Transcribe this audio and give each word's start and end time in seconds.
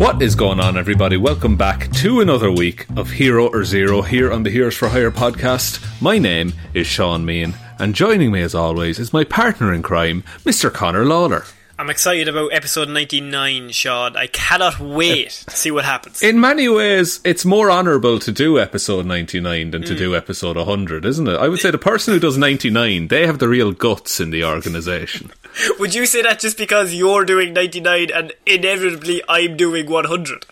What 0.00 0.22
is 0.22 0.34
going 0.34 0.60
on, 0.60 0.78
everybody? 0.78 1.18
Welcome 1.18 1.58
back 1.58 1.92
to 1.96 2.22
another 2.22 2.50
week 2.50 2.86
of 2.96 3.10
Hero 3.10 3.48
or 3.48 3.64
Zero 3.64 4.00
here 4.00 4.32
on 4.32 4.44
the 4.44 4.50
Heroes 4.50 4.74
for 4.74 4.88
Hire 4.88 5.10
podcast. 5.10 5.78
My 6.00 6.16
name 6.16 6.54
is 6.72 6.86
Shaun 6.86 7.26
Meighan, 7.26 7.54
and 7.78 7.94
joining 7.94 8.32
me 8.32 8.40
as 8.40 8.54
always 8.54 8.98
is 8.98 9.12
my 9.12 9.24
partner 9.24 9.74
in 9.74 9.82
crime, 9.82 10.22
Mr. 10.38 10.72
Connor 10.72 11.04
Lawler. 11.04 11.44
I'm 11.80 11.88
excited 11.88 12.28
about 12.28 12.52
episode 12.52 12.90
99, 12.90 13.70
Shaun. 13.70 14.14
I 14.14 14.26
cannot 14.26 14.78
wait 14.80 15.30
to 15.48 15.56
see 15.56 15.70
what 15.70 15.86
happens. 15.86 16.22
In 16.22 16.38
many 16.38 16.68
ways, 16.68 17.20
it's 17.24 17.46
more 17.46 17.70
honourable 17.70 18.18
to 18.18 18.30
do 18.30 18.58
episode 18.58 19.06
99 19.06 19.70
than 19.70 19.80
to 19.84 19.94
mm. 19.94 19.96
do 19.96 20.14
episode 20.14 20.58
100, 20.58 21.06
isn't 21.06 21.26
it? 21.26 21.38
I 21.38 21.48
would 21.48 21.58
say 21.58 21.70
the 21.70 21.78
person 21.78 22.12
who 22.12 22.20
does 22.20 22.36
99, 22.36 23.08
they 23.08 23.26
have 23.26 23.38
the 23.38 23.48
real 23.48 23.72
guts 23.72 24.20
in 24.20 24.28
the 24.28 24.44
organisation. 24.44 25.32
Would 25.78 25.94
you 25.94 26.04
say 26.04 26.20
that 26.20 26.38
just 26.38 26.58
because 26.58 26.92
you're 26.92 27.24
doing 27.24 27.54
99 27.54 28.10
and 28.10 28.34
inevitably 28.44 29.22
I'm 29.26 29.56
doing 29.56 29.88
100? 29.88 30.44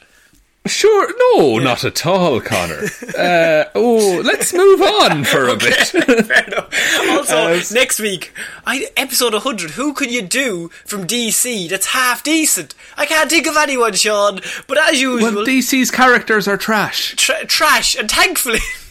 Sure, 0.67 1.09
no, 1.35 1.59
not 1.59 1.83
at 1.85 2.05
all, 2.05 2.43
Connor. 2.43 2.83
Uh, 3.19 3.65
oh, 3.75 4.21
let's 4.23 4.53
move 4.53 4.83
on 4.83 5.25
for 5.25 5.49
a 5.49 5.57
bit. 5.57 5.75
Fair 6.27 6.45
enough. 6.45 6.69
Also, 7.09 7.37
Uh, 7.37 7.63
next 7.73 7.99
week, 8.01 8.35
I, 8.67 8.89
episode 8.95 9.33
100, 9.33 9.71
who 9.71 9.95
could 9.95 10.11
you 10.13 10.21
do 10.21 10.69
from 10.85 11.07
DC 11.07 11.71
that's 11.71 11.87
half 11.87 12.23
decent? 12.23 12.75
I 12.99 13.07
can't 13.07 13.31
think 13.31 13.47
of 13.47 13.57
anyone, 13.57 13.95
Shaun, 13.95 14.41
but 14.67 14.77
as 14.77 15.01
usual, 15.01 15.37
Well, 15.37 15.47
DC's 15.47 15.91
characters 15.91 16.47
are 16.47 16.59
trash. 16.59 17.15
tra- 17.17 17.47
trash, 17.47 17.95
and 17.97 18.11
thankfully, 18.11 18.61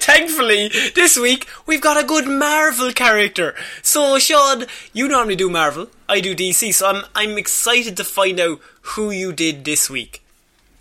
thankfully, 0.00 0.68
this 0.94 1.18
week 1.18 1.46
we've 1.64 1.80
got 1.80 2.02
a 2.02 2.06
good 2.06 2.26
Marvel 2.28 2.92
character. 2.92 3.54
So, 3.80 4.18
Shaun, 4.18 4.66
you 4.92 5.08
normally 5.08 5.36
do 5.36 5.48
Marvel, 5.48 5.88
I 6.06 6.20
do 6.20 6.36
DC, 6.36 6.74
so 6.74 6.86
I'm 6.90 7.04
I'm 7.14 7.38
excited 7.38 7.96
to 7.96 8.04
find 8.04 8.38
out 8.38 8.60
who 8.82 9.10
you 9.10 9.32
did 9.32 9.64
this 9.64 9.88
week. 9.88 10.18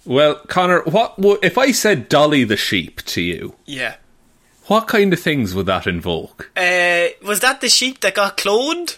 Well, 0.06 0.36
Connor, 0.48 0.82
what 0.84 1.18
would, 1.20 1.40
if 1.44 1.58
I 1.58 1.72
said 1.72 2.10
Dolly 2.10 2.44
the 2.44 2.58
sheep 2.58 3.02
to 3.06 3.22
you? 3.22 3.56
Yeah. 3.66 3.96
What 4.66 4.88
kind 4.88 5.12
of 5.14 5.20
things 5.20 5.54
would 5.54 5.66
that 5.68 5.86
invoke? 5.88 6.52
Uh, 6.56 7.08
was 7.26 7.40
that 7.42 7.62
the 7.62 7.70
sheep 7.70 8.00
that 8.02 8.16
got 8.16 8.38
cloned? 8.38 8.98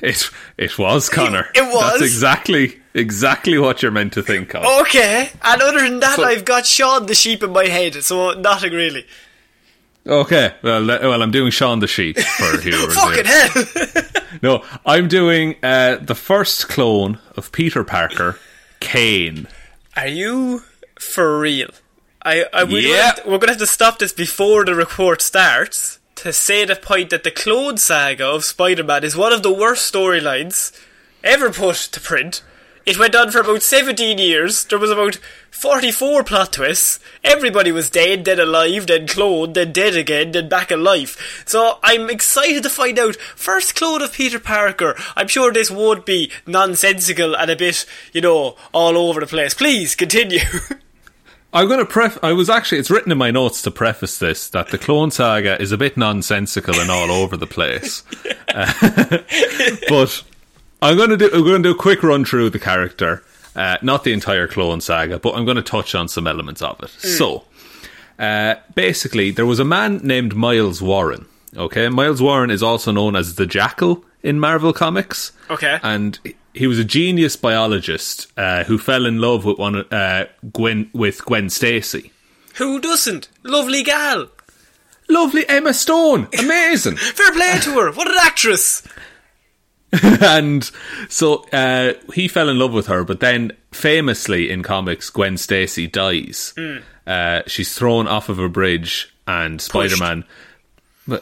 It 0.00 0.28
it 0.58 0.76
was 0.78 1.08
Connor. 1.08 1.48
It 1.54 1.62
was? 1.72 1.92
That's 2.00 2.02
exactly 2.02 2.80
exactly 2.94 3.56
what 3.58 3.80
you're 3.82 3.92
meant 3.92 4.12
to 4.14 4.22
think 4.22 4.54
of. 4.54 4.64
Okay, 4.82 5.30
and 5.42 5.62
other 5.62 5.80
than 5.80 6.00
that, 6.00 6.16
So- 6.16 6.24
I've 6.24 6.44
got 6.44 6.66
Shaun 6.66 7.06
the 7.06 7.14
sheep 7.14 7.42
in 7.42 7.50
my 7.52 7.66
head, 7.66 8.02
so 8.02 8.32
nothing 8.32 8.72
really. 8.72 9.06
Okay, 10.06 10.52
well, 10.62 10.84
well, 10.86 11.22
I'm 11.22 11.30
doing 11.30 11.50
Shaun 11.50 11.78
the 11.78 11.86
sheep 11.86 12.18
for 12.18 12.60
here. 12.60 12.74
Fucking 12.90 13.24
hell! 13.24 14.02
No, 14.42 14.64
I'm 14.84 15.06
doing 15.08 15.54
uh, 15.62 15.96
the 15.96 16.16
first 16.16 16.68
clone 16.68 17.18
of 17.36 17.52
Peter 17.52 17.84
Parker, 17.84 18.38
Kaine. 18.80 19.46
Are 19.96 20.08
you 20.08 20.62
for 20.98 21.38
real? 21.38 21.68
I, 22.22 22.46
I 22.52 22.64
we're, 22.64 22.80
Yeah. 22.80 23.12
gonna 23.12 23.22
to, 23.22 23.28
we're 23.30 23.38
gonna 23.38 23.52
have 23.52 23.60
to 23.60 23.66
stop 23.66 23.98
this 23.98 24.12
before 24.12 24.64
the 24.64 24.74
report 24.74 25.20
starts 25.22 25.98
to 26.16 26.32
say 26.32 26.64
the 26.64 26.76
point 26.76 27.10
that 27.10 27.22
the 27.22 27.30
Clone 27.30 27.76
Saga 27.76 28.26
of 28.26 28.44
Spider-Man 28.44 29.04
is 29.04 29.16
one 29.16 29.32
of 29.32 29.42
the 29.42 29.52
worst 29.52 29.92
storylines 29.92 30.72
ever 31.22 31.50
put 31.50 31.76
to 31.76 32.00
print. 32.00 32.42
It 32.86 32.98
went 32.98 33.14
on 33.14 33.30
for 33.30 33.40
about 33.40 33.62
17 33.62 34.18
years. 34.18 34.64
There 34.64 34.78
was 34.78 34.90
about 34.90 35.16
44 35.50 36.22
plot 36.24 36.52
twists. 36.52 37.00
Everybody 37.22 37.72
was 37.72 37.88
dead, 37.88 38.26
then 38.26 38.38
alive, 38.38 38.86
then 38.86 39.06
cloned, 39.06 39.54
then 39.54 39.72
dead 39.72 39.96
again, 39.96 40.32
then 40.32 40.50
back 40.50 40.70
alive. 40.70 41.16
So 41.46 41.78
I'm 41.82 42.10
excited 42.10 42.62
to 42.64 42.70
find 42.70 42.98
out. 42.98 43.16
First 43.16 43.74
clone 43.74 44.02
of 44.02 44.12
Peter 44.12 44.38
Parker. 44.38 44.94
I'm 45.16 45.28
sure 45.28 45.52
this 45.52 45.70
won't 45.70 46.04
be 46.04 46.30
nonsensical 46.46 47.34
and 47.34 47.50
a 47.50 47.56
bit, 47.56 47.86
you 48.12 48.20
know, 48.20 48.56
all 48.72 48.98
over 48.98 49.20
the 49.20 49.26
place. 49.26 49.54
Please 49.54 49.94
continue. 49.94 50.40
I'm 51.54 51.68
going 51.68 51.78
to 51.78 51.86
pref. 51.86 52.18
I 52.20 52.32
was 52.32 52.50
actually. 52.50 52.78
It's 52.78 52.90
written 52.90 53.12
in 53.12 53.18
my 53.18 53.30
notes 53.30 53.62
to 53.62 53.70
preface 53.70 54.18
this 54.18 54.50
that 54.50 54.68
the 54.68 54.78
Clone 54.78 55.12
Saga 55.12 55.60
is 55.62 55.70
a 55.70 55.78
bit 55.78 55.96
nonsensical 55.96 56.74
and 56.80 56.90
all 56.90 57.10
over 57.10 57.36
the 57.36 57.46
place. 57.46 58.02
Uh, 58.56 58.72
but 59.88 60.22
I'm 60.84 60.96
going 60.96 61.10
to 61.10 61.16
do. 61.16 61.30
I'm 61.32 61.44
to 61.44 61.58
do 61.60 61.70
a 61.70 61.74
quick 61.74 62.02
run 62.02 62.24
through 62.24 62.50
the 62.50 62.58
character, 62.58 63.22
uh, 63.56 63.78
not 63.82 64.04
the 64.04 64.12
entire 64.12 64.46
Clone 64.46 64.80
Saga, 64.80 65.18
but 65.18 65.34
I'm 65.34 65.44
going 65.44 65.56
to 65.56 65.62
touch 65.62 65.94
on 65.94 66.08
some 66.08 66.26
elements 66.26 66.62
of 66.62 66.80
it. 66.82 66.90
So, 66.90 67.44
uh, 68.18 68.56
basically, 68.74 69.30
there 69.30 69.46
was 69.46 69.58
a 69.58 69.64
man 69.64 69.98
named 69.98 70.34
Miles 70.36 70.82
Warren. 70.82 71.26
Okay, 71.56 71.88
Miles 71.88 72.20
Warren 72.20 72.50
is 72.50 72.62
also 72.62 72.92
known 72.92 73.16
as 73.16 73.36
the 73.36 73.46
Jackal 73.46 74.04
in 74.22 74.40
Marvel 74.40 74.72
Comics. 74.72 75.32
Okay. 75.50 75.78
and 75.82 76.18
he 76.52 76.66
was 76.66 76.78
a 76.78 76.84
genius 76.84 77.34
biologist 77.36 78.32
uh, 78.36 78.64
who 78.64 78.78
fell 78.78 79.06
in 79.06 79.20
love 79.20 79.44
with 79.44 79.58
one 79.58 79.76
uh, 79.92 80.26
Gwen 80.52 80.88
with 80.92 81.24
Gwen 81.24 81.50
Stacy. 81.50 82.12
Who 82.56 82.80
doesn't? 82.80 83.28
Lovely 83.42 83.82
gal. 83.82 84.28
Lovely 85.08 85.46
Emma 85.48 85.74
Stone, 85.74 86.28
amazing. 86.38 86.96
Fair 86.96 87.32
play 87.32 87.58
to 87.62 87.70
her. 87.80 87.92
What 87.92 88.08
an 88.08 88.16
actress. 88.22 88.82
and 90.22 90.70
so 91.08 91.44
uh, 91.52 91.94
he 92.12 92.28
fell 92.28 92.48
in 92.48 92.58
love 92.58 92.72
with 92.72 92.86
her, 92.86 93.04
but 93.04 93.20
then 93.20 93.52
famously 93.72 94.50
in 94.50 94.62
comics, 94.62 95.10
Gwen 95.10 95.36
Stacy 95.36 95.86
dies. 95.86 96.52
Hmm. 96.56 96.78
Uh, 97.06 97.42
she's 97.46 97.74
thrown 97.74 98.06
off 98.08 98.28
of 98.28 98.38
a 98.38 98.48
bridge, 98.48 99.12
and 99.26 99.60
Spider 99.60 99.96
Man 99.98 100.24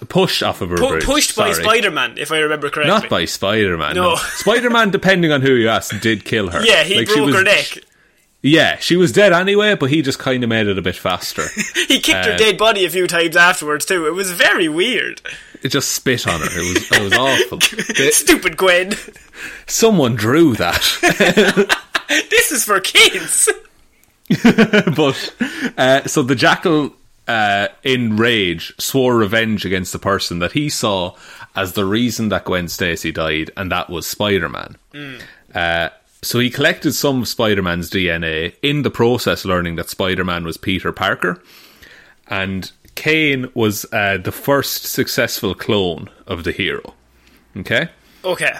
pushed 0.09 0.43
off 0.45 0.61
of 0.61 0.71
a 0.71 0.77
Pu- 0.77 0.89
bridge. 0.89 1.05
pushed 1.05 1.37
by. 1.37 1.53
Spider-Man, 1.53 2.17
if 2.17 2.31
I 2.31 2.39
remember 2.39 2.71
correctly. 2.71 2.93
Not 2.93 3.09
by 3.09 3.25
Spider 3.25 3.77
Man. 3.77 3.97
No. 3.97 4.11
No. 4.11 4.17
Spider 4.17 4.71
Man, 4.71 4.91
depending 4.91 5.33
on 5.33 5.43
who 5.43 5.55
you 5.55 5.69
ask, 5.69 5.99
did 6.01 6.25
kill 6.25 6.51
her. 6.51 6.63
Yeah, 6.65 6.85
he 6.85 6.99
Like, 6.99 7.09
she 7.09 7.15
broke 7.17 7.27
was- 7.27 7.35
her 7.37 7.43
neck. 7.43 7.79
Yeah, 8.45 8.77
she 8.79 8.97
was 8.97 9.13
dead 9.13 9.33
anyway, 9.33 9.77
but 9.77 9.89
he 9.91 10.03
just 10.03 10.19
kind 10.19 10.43
of 10.43 10.49
made 10.51 10.67
it 10.67 10.77
a 10.77 10.83
bit 10.83 10.97
faster. 10.97 11.45
He 11.89 12.01
kicked 12.01 12.25
her 12.27 12.33
Uh, 12.33 12.37
dead 12.37 12.59
body 12.59 12.85
a 12.85 12.91
few 12.91 13.07
times 13.07 13.37
afterwards 13.37 13.85
too. 13.87 14.07
It 14.07 14.15
was 14.15 14.33
very 14.33 14.69
weird. 14.69 15.21
it 15.63 15.69
just 15.69 15.93
spit 15.93 16.27
on 16.27 16.41
her. 16.41 16.47
It 16.51 16.75
was 16.75 16.91
it 16.91 17.03
was 17.03 17.13
awful. 17.13 17.59
They- 17.97 18.11
Stupid 18.11 18.57
Gwen. 18.57 18.95
someone 19.67 20.17
drew 20.17 20.55
that, 20.57 20.83
This 22.31 22.51
is 22.53 22.65
for 22.65 22.81
kids. 22.81 23.49
but 24.97 25.35
uh, 25.77 26.05
so 26.07 26.23
the 26.23 26.35
jackal, 26.35 26.95
uh, 27.29 27.69
in 27.83 28.17
rage, 28.17 28.73
swore 28.79 29.17
revenge 29.17 29.65
against 29.65 29.93
the 29.93 29.99
person 29.99 30.39
that 30.41 30.53
he 30.53 30.69
saw 30.69 31.15
as 31.55 31.73
the 31.75 31.85
reason 31.85 32.29
that 32.31 32.45
Gwen 32.45 32.69
Stacy 32.69 33.13
died, 33.13 33.51
and 33.57 33.71
that 33.71 33.91
was 33.91 34.07
Spider 34.07 34.49
Man. 34.49 34.77
Uh, 35.55 35.91
so 36.23 36.39
he 36.39 36.51
collected 36.51 36.93
some 36.93 37.23
of 37.23 37.29
Spider 37.29 37.63
Man's 37.63 37.91
DNA, 37.91 38.55
in 38.63 38.83
the 38.83 38.91
process 38.91 39.45
learning 39.45 39.77
that 39.77 39.91
Spider 39.91 40.25
Man 40.25 40.45
was 40.45 40.57
Peter 40.57 40.93
Parker, 40.93 41.43
and 42.29 42.71
Kaine 42.95 43.51
was 43.55 43.85
uh, 43.93 44.19
the 44.19 44.33
first 44.33 44.85
successful 44.85 45.55
clone 45.55 46.09
of 46.27 46.45
the 46.45 46.53
hero. 46.53 46.95
Okay? 47.57 47.89
Okay. 48.25 48.55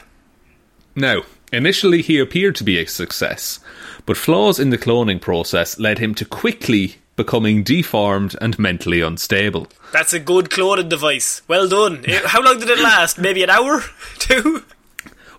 Now, 0.97 1.23
initially 1.53 2.03
he 2.03 2.19
appeared 2.19 2.57
to 2.57 2.65
be 2.65 2.79
a 2.79 2.87
success, 2.87 3.61
but 4.07 4.17
flaws 4.17 4.59
in 4.59 4.71
the 4.71 4.79
cloning 4.79 5.21
process 5.21 5.79
led 5.79 5.99
him 5.99 6.15
to 6.17 6.25
quickly 6.25 6.97
becoming 7.15 7.63
deformed 7.63 8.35
and 8.41 8.59
mentally 8.59 9.01
unstable. 9.01 9.69
That's 9.93 10.13
a 10.13 10.21
good 10.21 10.47
cloning 10.47 10.89
device. 10.89 11.43
Well 11.47 11.69
done. 11.69 12.05
How 12.25 12.43
long 12.43 12.59
did 12.59 12.71
it 12.71 12.81
last? 12.81 13.19
Maybe 13.19 13.43
an 13.43 13.51
hour? 13.51 13.83
Two? 14.19 14.65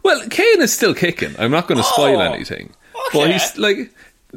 Well, 0.03 0.27
Kaine 0.29 0.61
is 0.61 0.73
still 0.73 0.93
kicking. 0.93 1.33
I'm 1.39 1.51
not 1.51 1.67
going 1.67 1.77
to 1.79 1.83
spoil 1.83 2.17
Oh, 2.21 2.33
anything. 2.33 2.73
okay. 3.07 3.19
But 3.19 3.31
he's 3.31 3.57
like 3.57 3.91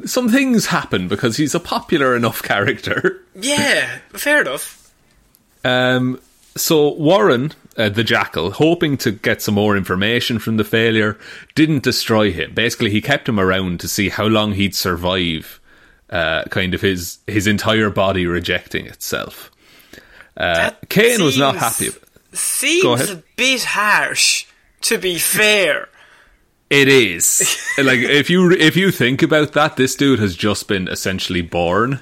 some 0.05 0.29
things 0.29 0.67
happen 0.67 1.07
because 1.07 1.37
he's 1.37 1.53
a 1.55 1.59
popular 1.59 2.15
enough 2.15 2.41
character. 2.51 3.21
Yeah, 3.35 3.99
fair 4.09 4.41
enough. 4.41 4.91
Um, 5.65 6.19
so 6.55 6.93
Warren, 6.93 7.51
uh, 7.77 7.89
the 7.89 8.03
Jackal, 8.03 8.51
hoping 8.51 8.97
to 8.97 9.11
get 9.11 9.41
some 9.41 9.55
more 9.55 9.75
information 9.77 10.39
from 10.39 10.57
the 10.57 10.63
failure, 10.63 11.17
didn't 11.55 11.83
destroy 11.83 12.31
him. 12.31 12.53
Basically, 12.53 12.89
he 12.89 13.01
kept 13.01 13.27
him 13.29 13.39
around 13.39 13.79
to 13.81 13.87
see 13.87 14.09
how 14.09 14.25
long 14.25 14.53
he'd 14.53 14.73
survive. 14.75 15.59
Uh, 16.09 16.43
kind 16.45 16.73
of 16.73 16.79
his 16.79 17.17
his 17.27 17.47
entire 17.47 17.89
body 17.89 18.25
rejecting 18.25 18.85
itself. 18.85 19.51
Uh, 20.37 20.71
Kaine 20.87 21.21
was 21.21 21.37
not 21.37 21.57
happy. 21.57 21.89
Seems 22.31 23.09
a 23.09 23.21
bit 23.35 23.63
harsh, 23.65 24.45
to 24.81 24.97
be 24.97 25.17
fair. 25.17 25.89
It 26.69 26.89
is 26.89 27.57
like 27.77 27.99
if 27.99 28.29
you 28.29 28.51
if 28.51 28.75
you 28.75 28.91
think 28.91 29.21
about 29.21 29.53
that, 29.53 29.77
this 29.77 29.95
dude 29.95 30.19
has 30.19 30.35
just 30.35 30.67
been 30.67 30.87
essentially 30.89 31.41
born, 31.41 32.01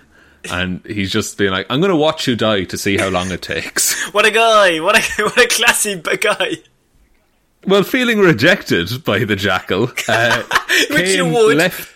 and 0.50 0.84
he's 0.86 1.12
just 1.12 1.38
been 1.38 1.52
like, 1.52 1.68
"I'm 1.70 1.80
going 1.82 1.92
to 1.92 1.96
watch 1.96 2.28
you 2.28 2.36
die 2.36 2.64
to 2.66 2.78
see 2.78 2.98
how 2.98 3.10
long 3.10 3.32
it 3.32 3.42
takes." 3.44 3.94
What 4.12 4.26
a 4.26 4.32
guy! 4.32 4.80
What 4.80 4.98
a 4.98 5.24
what 5.24 5.38
a 5.38 5.48
classy 5.48 6.02
guy! 6.02 6.58
well, 7.68 7.84
feeling 7.84 8.20
rejected 8.20 9.04
by 9.04 9.24
the 9.24 9.36
jackal, 9.36 9.92
uh, 10.08 10.44
Which 10.92 11.16
you 11.16 11.26
would. 11.26 11.58
left. 11.58 11.94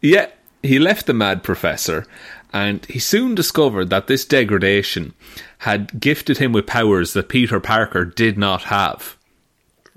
Yeah, 0.00 0.26
he 0.62 0.78
left 0.78 1.06
the 1.06 1.14
mad 1.14 1.42
professor, 1.42 2.06
and 2.52 2.84
he 2.86 2.98
soon 3.00 3.34
discovered 3.34 3.90
that 3.90 4.06
this 4.06 4.24
degradation 4.24 5.14
had 5.58 5.98
gifted 6.00 6.38
him 6.38 6.52
with 6.52 6.66
powers 6.66 7.12
that 7.14 7.28
Peter 7.28 7.58
Parker 7.58 8.04
did 8.04 8.38
not 8.38 8.64
have. 8.64 9.16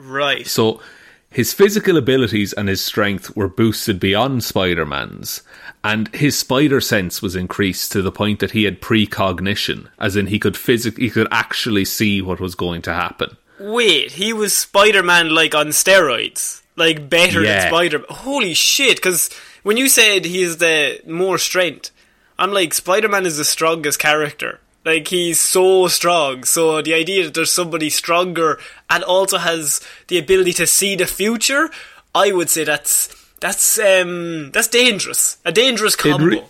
Right. 0.02 0.46
So 0.48 0.82
his 1.30 1.54
physical 1.54 1.98
abilities 1.98 2.54
and 2.54 2.68
his 2.68 2.82
strength 2.84 3.36
were 3.36 3.48
boosted 3.48 4.00
beyond 4.00 4.44
Spider 4.44 4.86
Man's, 4.86 5.42
and 5.84 6.14
his 6.14 6.38
spider 6.38 6.82
sense 6.82 7.22
was 7.22 7.36
increased 7.36 7.92
to 7.94 8.02
the 8.02 8.12
point 8.12 8.40
that 8.40 8.52
he 8.52 8.66
had 8.66 8.82
precognition, 8.82 9.88
as 10.00 10.16
in 10.16 10.28
he 10.28 10.40
could 10.40 10.56
physic- 10.58 10.98
he 10.98 11.10
could 11.10 11.28
actually 11.32 11.86
see 11.86 12.22
what 12.22 12.40
was 12.40 12.56
going 12.56 12.82
to 12.84 12.94
happen. 12.94 13.38
Wait, 13.60 14.12
he 14.14 14.34
was 14.34 14.56
Spider 14.56 15.04
Man 15.04 15.30
like 15.30 15.56
on 15.56 15.68
steroids, 15.68 16.62
like 16.76 17.10
better 17.10 17.42
Yeah. 17.44 17.60
than 17.62 17.68
Spider. 17.70 18.00
Man 18.00 18.08
Holy 18.10 18.54
shit! 18.54 18.98
Because 18.98 19.30
when 19.64 19.78
you 19.78 19.88
said 19.88 20.26
he 20.26 20.42
is 20.42 20.58
the 20.58 21.00
more 21.08 21.38
strength, 21.38 21.92
I'm 22.38 22.52
like 22.52 22.74
Spider 22.74 23.08
Man 23.08 23.26
is 23.26 23.38
the 23.38 23.46
strongest 23.46 24.00
character. 24.00 24.60
Like 24.84 25.08
he's 25.10 25.40
so 25.40 25.88
strong. 25.88 26.44
So 26.44 26.82
the 26.82 26.94
idea 26.94 27.26
that 27.26 27.34
there's 27.36 27.52
somebody 27.52 27.90
stronger 27.90 28.60
and 28.90 29.04
also 29.04 29.38
has 29.38 29.80
the 30.08 30.18
ability 30.18 30.54
to 30.54 30.66
see 30.68 30.96
the 30.96 31.06
future, 31.06 31.70
I 32.16 32.32
would 32.32 32.50
say 32.50 32.64
that's 32.64 33.16
that's 33.40 33.78
um 33.80 34.52
that's 34.52 34.68
dangerous. 34.68 35.38
A 35.46 35.52
dangerous 35.52 35.96
combo. 35.96 36.26
re- 36.26 36.44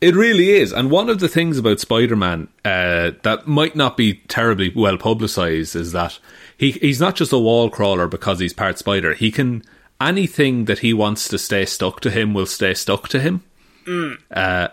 It 0.00 0.14
really 0.16 0.50
is, 0.50 0.72
and 0.72 0.90
one 0.90 1.08
of 1.08 1.20
the 1.20 1.28
things 1.28 1.56
about 1.56 1.80
Spider-Man 1.80 2.48
uh, 2.64 3.12
that 3.22 3.46
might 3.46 3.74
not 3.76 3.96
be 3.96 4.14
terribly 4.28 4.70
well 4.74 4.98
publicized 4.98 5.76
is 5.76 5.92
that 5.92 6.18
he 6.58 6.72
he's 6.72 7.00
not 7.00 7.14
just 7.14 7.32
a 7.32 7.38
wall 7.38 7.70
crawler 7.70 8.08
because 8.08 8.40
he's 8.40 8.52
part 8.52 8.78
spider. 8.78 9.14
He 9.14 9.30
can 9.30 9.62
anything 10.00 10.64
that 10.66 10.80
he 10.80 10.92
wants 10.92 11.28
to 11.28 11.38
stay 11.38 11.64
stuck 11.64 12.00
to 12.00 12.10
him 12.10 12.34
will 12.34 12.46
stay 12.46 12.74
stuck 12.74 13.08
to 13.10 13.20
him. 13.20 13.44
Uh, 14.30 14.68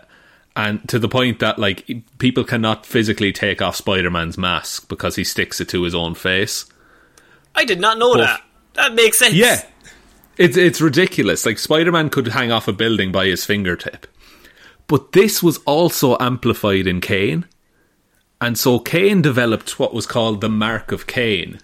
and 0.54 0.86
to 0.88 0.98
the 0.98 1.08
point 1.08 1.38
that 1.40 1.58
like 1.58 1.86
people 2.18 2.44
cannot 2.44 2.84
physically 2.86 3.32
take 3.32 3.62
off 3.62 3.76
Spider-Man's 3.76 4.36
mask 4.38 4.88
because 4.88 5.16
he 5.16 5.24
sticks 5.24 5.60
it 5.60 5.68
to 5.70 5.82
his 5.82 5.94
own 5.94 6.14
face. 6.14 6.66
I 7.54 7.64
did 7.64 7.80
not 7.80 7.98
know 7.98 8.14
But- 8.14 8.20
that. 8.20 8.42
That 8.74 8.94
makes 8.94 9.18
sense. 9.18 9.34
Yeah. 9.34 9.62
It's 10.38 10.56
it's 10.56 10.80
ridiculous. 10.80 11.44
Like 11.44 11.58
Spider 11.58 11.92
Man 11.92 12.08
could 12.08 12.28
hang 12.28 12.50
off 12.50 12.68
a 12.68 12.72
building 12.72 13.12
by 13.12 13.26
his 13.26 13.44
fingertip. 13.44 14.06
But 14.86 15.12
this 15.12 15.42
was 15.42 15.58
also 15.66 16.16
amplified 16.18 16.86
in 16.86 17.02
Kaine. 17.02 17.44
And 18.40 18.58
so 18.58 18.78
Kaine 18.78 19.20
developed 19.20 19.78
what 19.78 19.92
was 19.92 20.06
called 20.06 20.40
the 20.40 20.48
mark 20.48 20.90
of 20.90 21.06
Kaine. 21.06 21.60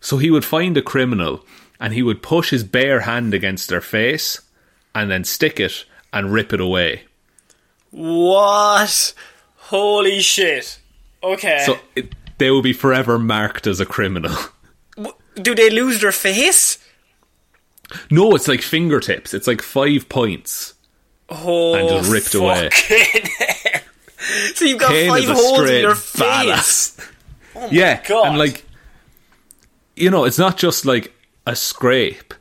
So 0.00 0.18
he 0.18 0.30
would 0.30 0.44
find 0.44 0.76
a 0.76 0.82
criminal 0.82 1.44
and 1.80 1.92
he 1.92 2.02
would 2.02 2.22
push 2.22 2.50
his 2.50 2.62
bare 2.62 3.00
hand 3.00 3.34
against 3.34 3.68
their 3.68 3.80
face 3.80 4.40
and 4.94 5.10
then 5.10 5.24
stick 5.24 5.58
it 5.58 5.84
and 6.12 6.32
rip 6.32 6.52
it 6.52 6.60
away. 6.60 7.02
What? 7.94 9.14
Holy 9.56 10.20
shit. 10.20 10.78
Okay. 11.22 11.62
So 11.64 11.78
it, 11.94 12.12
they 12.38 12.50
will 12.50 12.62
be 12.62 12.72
forever 12.72 13.18
marked 13.18 13.66
as 13.68 13.78
a 13.80 13.86
criminal. 13.86 14.34
Do 15.36 15.54
they 15.54 15.70
lose 15.70 16.00
their 16.00 16.12
face? 16.12 16.78
no, 18.10 18.34
it's 18.34 18.48
like 18.48 18.62
fingertips. 18.62 19.32
It's 19.34 19.46
like 19.46 19.62
five 19.62 20.08
points. 20.08 20.74
Oh, 21.28 21.74
And 21.74 21.88
just 21.88 22.10
ripped 22.12 22.34
away. 22.34 22.70
so 24.54 24.64
you've 24.64 24.78
got 24.80 24.90
Kane 24.90 25.08
five 25.10 25.24
holes 25.24 25.70
in 25.70 25.82
your 25.82 25.94
face. 25.94 27.00
Oh 27.56 27.60
badass. 27.60 27.72
yeah, 27.72 28.02
God. 28.04 28.26
and 28.30 28.38
like, 28.38 28.64
you 29.94 30.10
know, 30.10 30.24
it's 30.24 30.38
not 30.38 30.56
just 30.56 30.84
like 30.84 31.12
a 31.46 31.54
scrape; 31.54 32.34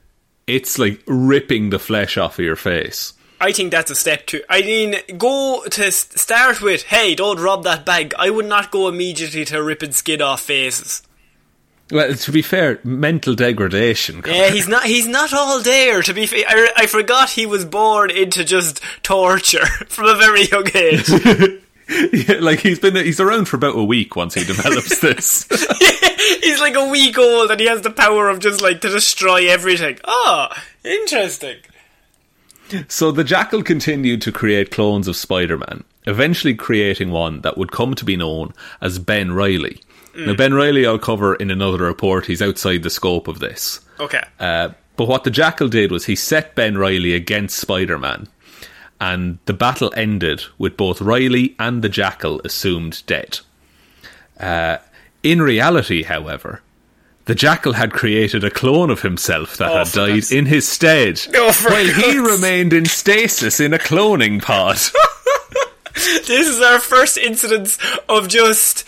it's 0.48 0.80
like 0.80 1.04
ripping 1.06 1.70
the 1.70 1.78
flesh 1.78 2.18
off 2.18 2.40
of 2.40 2.46
your 2.46 2.56
face. 2.56 3.14
I 3.44 3.52
think 3.52 3.72
that's 3.72 3.92
a 3.92 3.96
step 3.96 4.26
too. 4.26 4.42
I 4.50 4.62
mean, 4.62 4.96
go 5.18 5.64
to 5.70 5.92
start 5.92 6.62
with, 6.62 6.84
hey, 6.84 7.14
don't 7.14 7.40
rob 7.40 7.64
that 7.66 7.86
bank. 7.86 8.14
I 8.18 8.30
would 8.30 8.46
not 8.46 8.72
go 8.72 8.88
immediately 8.88 9.44
to 9.46 9.62
ripping 9.62 9.92
skin 9.92 10.22
off 10.22 10.42
faces. 10.42 11.04
Well, 11.92 12.14
to 12.16 12.32
be 12.32 12.42
fair, 12.42 12.80
mental 12.84 13.36
degradation. 13.36 14.24
Yeah, 14.26 14.50
he's 14.50 14.68
not. 14.70 14.86
He's 14.86 15.08
not 15.08 15.34
all 15.34 15.60
there. 15.62 16.02
To 16.02 16.14
be 16.14 16.26
fair, 16.26 16.46
I, 16.48 16.72
I 16.78 16.86
forgot 16.88 17.30
he 17.30 17.46
was 17.46 17.66
born 17.66 18.10
into 18.10 18.46
just 18.46 18.82
torture 19.04 19.66
from 19.90 20.06
a 20.08 20.16
very 20.16 20.46
young 20.46 20.68
age. 20.74 21.10
Yeah, 21.90 22.38
like 22.40 22.62
he's 22.62 22.80
been 22.80 22.96
he's 22.96 23.20
around 23.20 23.50
for 23.50 23.58
about 23.58 23.76
a 23.76 23.84
week 23.84 24.16
once 24.16 24.34
he 24.36 24.46
develops 24.46 25.00
this. 25.02 25.46
he's 26.42 26.62
like 26.62 26.76
a 26.76 26.88
week 26.88 27.18
old 27.18 27.52
and 27.52 27.60
he 27.60 27.68
has 27.68 27.82
the 27.82 27.92
power 27.92 28.30
of 28.30 28.40
just 28.40 28.62
like 28.62 28.80
to 28.82 28.90
destroy 28.90 29.50
everything. 29.50 30.00
Oh, 30.06 30.48
interesting. 30.86 31.58
So 32.88 33.12
the 33.12 33.24
Jackal 33.24 33.64
continued 33.64 34.22
to 34.24 34.32
create 34.32 34.72
clones 34.72 35.08
of 35.08 35.16
Spider-Man, 35.16 35.84
eventually 36.06 36.56
creating 36.56 37.12
one 37.12 37.42
that 37.42 37.58
would 37.58 37.72
come 37.72 37.94
to 37.96 38.06
be 38.06 38.16
known 38.16 38.54
as 38.82 39.00
Ben 39.00 39.32
Reilly. 39.32 39.82
Now, 40.16 40.36
Ben 40.36 40.54
Reilly 40.54 40.86
I'll 40.86 41.00
cover 41.00 41.34
in 41.36 41.50
another 41.50 41.84
report. 41.84 42.28
He's 42.28 42.42
outside 42.42 42.84
the 42.84 42.90
scope 42.90 43.28
of 43.28 43.40
this. 43.40 43.80
Okay. 44.00 44.24
Uh, 44.40 44.70
but 44.96 45.08
what 45.08 45.24
the 45.24 45.32
Jackal 45.32 45.70
did 45.70 45.92
was 45.92 46.06
he 46.06 46.16
set 46.16 46.54
Ben 46.54 46.78
Reilly 46.78 47.16
against 47.16 47.58
Spider 47.58 47.98
Man, 47.98 48.28
and 49.02 49.40
the 49.46 49.54
battle 49.54 49.92
ended 49.96 50.44
with 50.60 50.78
both 50.78 51.02
Reilly 51.02 51.56
and 51.58 51.82
the 51.82 51.90
Jackal 51.90 52.42
assumed 52.46 53.02
dead. 53.08 53.40
Uh, 54.40 54.78
in 55.24 55.42
reality, 55.42 56.04
however, 56.04 56.62
the 57.26 57.36
Jackal 57.36 57.74
had 57.74 57.94
created 57.94 58.44
a 58.44 58.50
clone 58.52 58.90
of 58.90 59.02
himself 59.02 59.58
that 59.58 59.70
Oh, 59.72 59.78
had 59.78 59.92
died 59.92 60.32
in 60.32 60.46
his 60.48 60.68
stead, 60.68 61.22
Oh, 61.36 61.54
while 61.70 61.86
he 61.86 62.18
remained 62.18 62.74
in 62.74 62.86
stasis 62.86 63.60
in 63.60 63.74
a 63.74 63.80
cloning 63.80 64.42
pod. 64.42 64.78
This 65.96 66.48
is 66.48 66.60
our 66.60 66.80
first 66.80 67.18
incidence 67.18 67.78
of 68.10 68.28
just, 68.28 68.84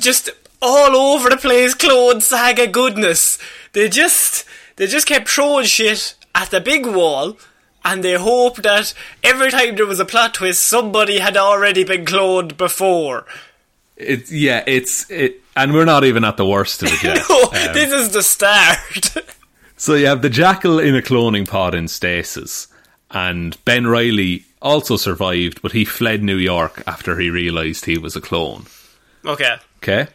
just 0.00 0.30
all 0.62 0.94
over 0.96 1.28
the 1.28 1.36
place 1.36 1.74
clone 1.74 2.20
saga 2.20 2.66
goodness. 2.68 3.38
They 3.72 3.88
just, 3.88 4.44
they 4.76 4.86
just 4.86 5.06
kept 5.08 5.28
throwing 5.28 5.66
shit 5.66 6.14
at 6.36 6.50
the 6.50 6.60
big 6.60 6.86
wall, 6.86 7.36
and 7.84 8.02
they 8.04 8.14
hoped 8.14 8.62
that 8.62 8.94
every 9.24 9.50
time 9.50 9.74
there 9.74 9.86
was 9.86 9.98
a 10.00 10.04
plot 10.04 10.34
twist, 10.34 10.62
somebody 10.62 11.18
had 11.18 11.36
already 11.36 11.82
been 11.82 12.04
cloned 12.04 12.56
before. 12.56 13.26
It's 13.96 14.30
yeah, 14.30 14.62
it's 14.66 15.10
it, 15.10 15.40
and 15.56 15.72
we're 15.72 15.84
not 15.86 16.04
even 16.04 16.24
at 16.24 16.36
the 16.36 16.46
worst 16.46 16.82
of 16.82 16.90
it 16.92 17.02
yet. 17.02 17.18
Oh, 17.30 17.50
Um, 17.54 17.72
this 17.74 17.92
is 17.92 18.10
the 18.10 18.22
start. 18.22 19.16
So 19.78 19.92
you 19.92 20.06
have 20.06 20.22
the 20.22 20.30
jackal 20.30 20.78
in 20.78 20.96
a 20.96 21.02
cloning 21.02 21.46
pod 21.46 21.74
in 21.74 21.86
stasis, 21.88 22.66
and 23.10 23.62
Ben 23.66 23.86
Reilly 23.86 24.46
also 24.62 24.96
survived, 24.96 25.60
but 25.60 25.72
he 25.72 25.84
fled 25.84 26.22
New 26.22 26.38
York 26.38 26.82
after 26.86 27.18
he 27.18 27.28
realised 27.28 27.84
he 27.84 27.98
was 27.98 28.16
a 28.16 28.22
clone. 28.22 28.64
okay. 29.26 29.56
Okay? 29.82 30.06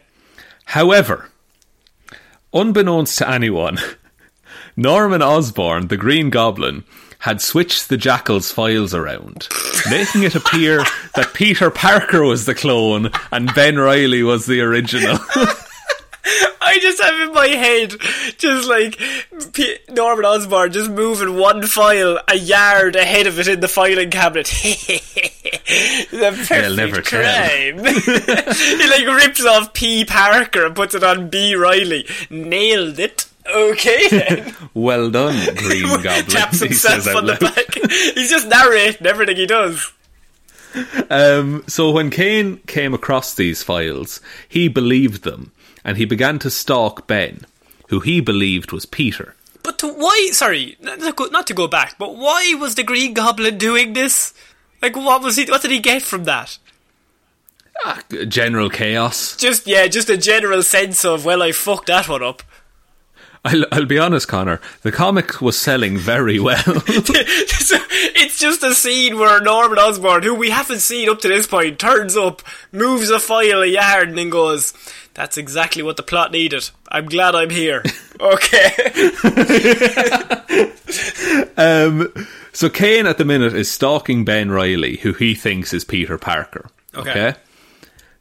However, 0.64 1.28
unbeknownst 2.52 3.18
to 3.18 3.28
anyone, 3.30 3.78
Norman 4.76 5.22
Osborn, 5.22 5.86
the 5.86 5.96
Green 5.96 6.28
Goblin, 6.28 6.82
had 7.22 7.40
switched 7.40 7.88
the 7.88 7.96
Jackal's 7.96 8.50
files 8.50 8.92
around, 8.92 9.46
making 9.88 10.24
it 10.24 10.34
appear 10.34 10.78
that 11.14 11.32
Peter 11.32 11.70
Parker 11.70 12.24
was 12.24 12.46
the 12.46 12.54
clone 12.54 13.12
and 13.30 13.54
Ben 13.54 13.78
Reilly 13.78 14.24
was 14.24 14.46
the 14.46 14.60
original. 14.60 15.16
I 16.60 16.78
just 16.80 17.00
have 17.00 17.20
in 17.20 17.32
my 17.32 17.46
head 17.46 17.94
just 18.38 18.68
like 18.68 18.98
P- 19.52 19.78
Norman 19.90 20.24
Osborn 20.24 20.72
just 20.72 20.90
moving 20.90 21.36
one 21.36 21.62
file 21.62 22.18
a 22.26 22.34
yard 22.34 22.96
ahead 22.96 23.28
of 23.28 23.38
it 23.38 23.46
in 23.46 23.60
the 23.60 23.68
filing 23.68 24.10
cabinet. 24.10 24.46
the 26.10 26.34
perfect 26.48 26.76
never 26.76 27.02
crime. 27.02 27.78
he 27.84 28.88
like 28.88 29.24
rips 29.24 29.44
off 29.44 29.72
P 29.74 30.04
Parker 30.04 30.66
and 30.66 30.74
puts 30.74 30.96
it 30.96 31.04
on 31.04 31.28
B 31.28 31.54
Reilly. 31.54 32.04
Nailed 32.30 32.98
it. 32.98 33.26
Okay 33.50 34.08
then. 34.10 34.54
well 34.74 35.10
done, 35.10 35.54
Green 35.56 35.82
Goblin. 35.82 36.26
Taps 36.26 36.60
himself 36.62 37.06
on 37.14 37.26
the 37.26 37.36
back. 37.36 37.90
He's 38.14 38.30
just 38.30 38.48
narrating 38.48 39.06
everything 39.06 39.36
he 39.36 39.46
does. 39.46 39.92
Um, 41.10 41.64
so 41.66 41.90
when 41.90 42.10
Kaine 42.10 42.58
came 42.66 42.94
across 42.94 43.34
these 43.34 43.62
files, 43.62 44.20
he 44.48 44.68
believed 44.68 45.22
them, 45.22 45.52
and 45.84 45.96
he 45.96 46.04
began 46.04 46.38
to 46.40 46.50
stalk 46.50 47.06
Ben, 47.06 47.40
who 47.88 48.00
he 48.00 48.20
believed 48.20 48.72
was 48.72 48.86
Peter. 48.86 49.34
But 49.62 49.78
to 49.80 49.88
why? 49.92 50.30
Sorry, 50.32 50.76
not 50.80 51.00
to 51.00 51.12
go, 51.12 51.26
not 51.26 51.46
to 51.48 51.54
go 51.54 51.68
back. 51.68 51.98
But 51.98 52.16
why 52.16 52.54
was 52.58 52.74
the 52.74 52.82
Green 52.82 53.12
Goblin 53.12 53.58
doing 53.58 53.92
this? 53.92 54.32
Like, 54.80 54.96
what 54.96 55.22
was 55.22 55.36
he? 55.36 55.44
What 55.44 55.62
did 55.62 55.70
he 55.70 55.78
get 55.78 56.02
from 56.02 56.24
that? 56.24 56.58
General 58.28 58.70
chaos. 58.70 59.36
Just 59.36 59.66
yeah, 59.66 59.86
just 59.88 60.08
a 60.08 60.16
general 60.16 60.62
sense 60.62 61.04
of 61.04 61.24
well, 61.24 61.42
I 61.42 61.52
fucked 61.52 61.86
that 61.88 62.08
one 62.08 62.22
up. 62.22 62.42
I'll, 63.44 63.64
I'll 63.72 63.86
be 63.86 63.98
honest, 63.98 64.28
Connor. 64.28 64.60
The 64.82 64.92
comic 64.92 65.40
was 65.40 65.58
selling 65.58 65.98
very 65.98 66.38
well. 66.38 66.62
It's 68.14 68.38
just 68.38 68.62
a 68.62 68.74
scene 68.74 69.18
where 69.18 69.40
Norman 69.40 69.78
Osborn, 69.78 70.22
who 70.22 70.34
we 70.34 70.50
haven't 70.50 70.80
seen 70.80 71.08
up 71.08 71.20
to 71.20 71.28
this 71.28 71.46
point, 71.46 71.78
turns 71.78 72.16
up, 72.16 72.42
moves 72.70 73.10
a 73.10 73.18
file 73.18 73.62
a 73.62 73.66
yard, 73.66 74.10
and 74.10 74.18
then 74.18 74.30
goes, 74.30 74.72
"That's 75.14 75.36
exactly 75.36 75.82
what 75.82 75.96
the 75.96 76.02
plot 76.02 76.32
needed. 76.32 76.70
I'm 76.88 77.06
glad 77.06 77.34
I'm 77.34 77.50
here." 77.50 77.82
Okay. 78.20 78.70
um, 81.56 82.12
so 82.52 82.70
Kaine 82.70 83.06
at 83.06 83.18
the 83.18 83.24
minute 83.24 83.52
is 83.52 83.68
stalking 83.68 84.24
Ben 84.24 84.52
Reilly, 84.52 84.98
who 84.98 85.12
he 85.12 85.34
thinks 85.34 85.72
is 85.72 85.84
Peter 85.84 86.18
Parker. 86.18 86.68
Okay. 86.94 87.34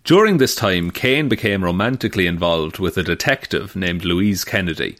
During 0.03 0.39
this 0.39 0.55
time, 0.55 0.89
Kaine 0.89 1.29
became 1.29 1.63
romantically 1.63 2.25
involved 2.25 2.79
with 2.79 2.97
a 2.97 3.03
detective 3.03 3.75
named 3.75 4.03
Louise 4.03 4.43
Kennedy. 4.43 4.97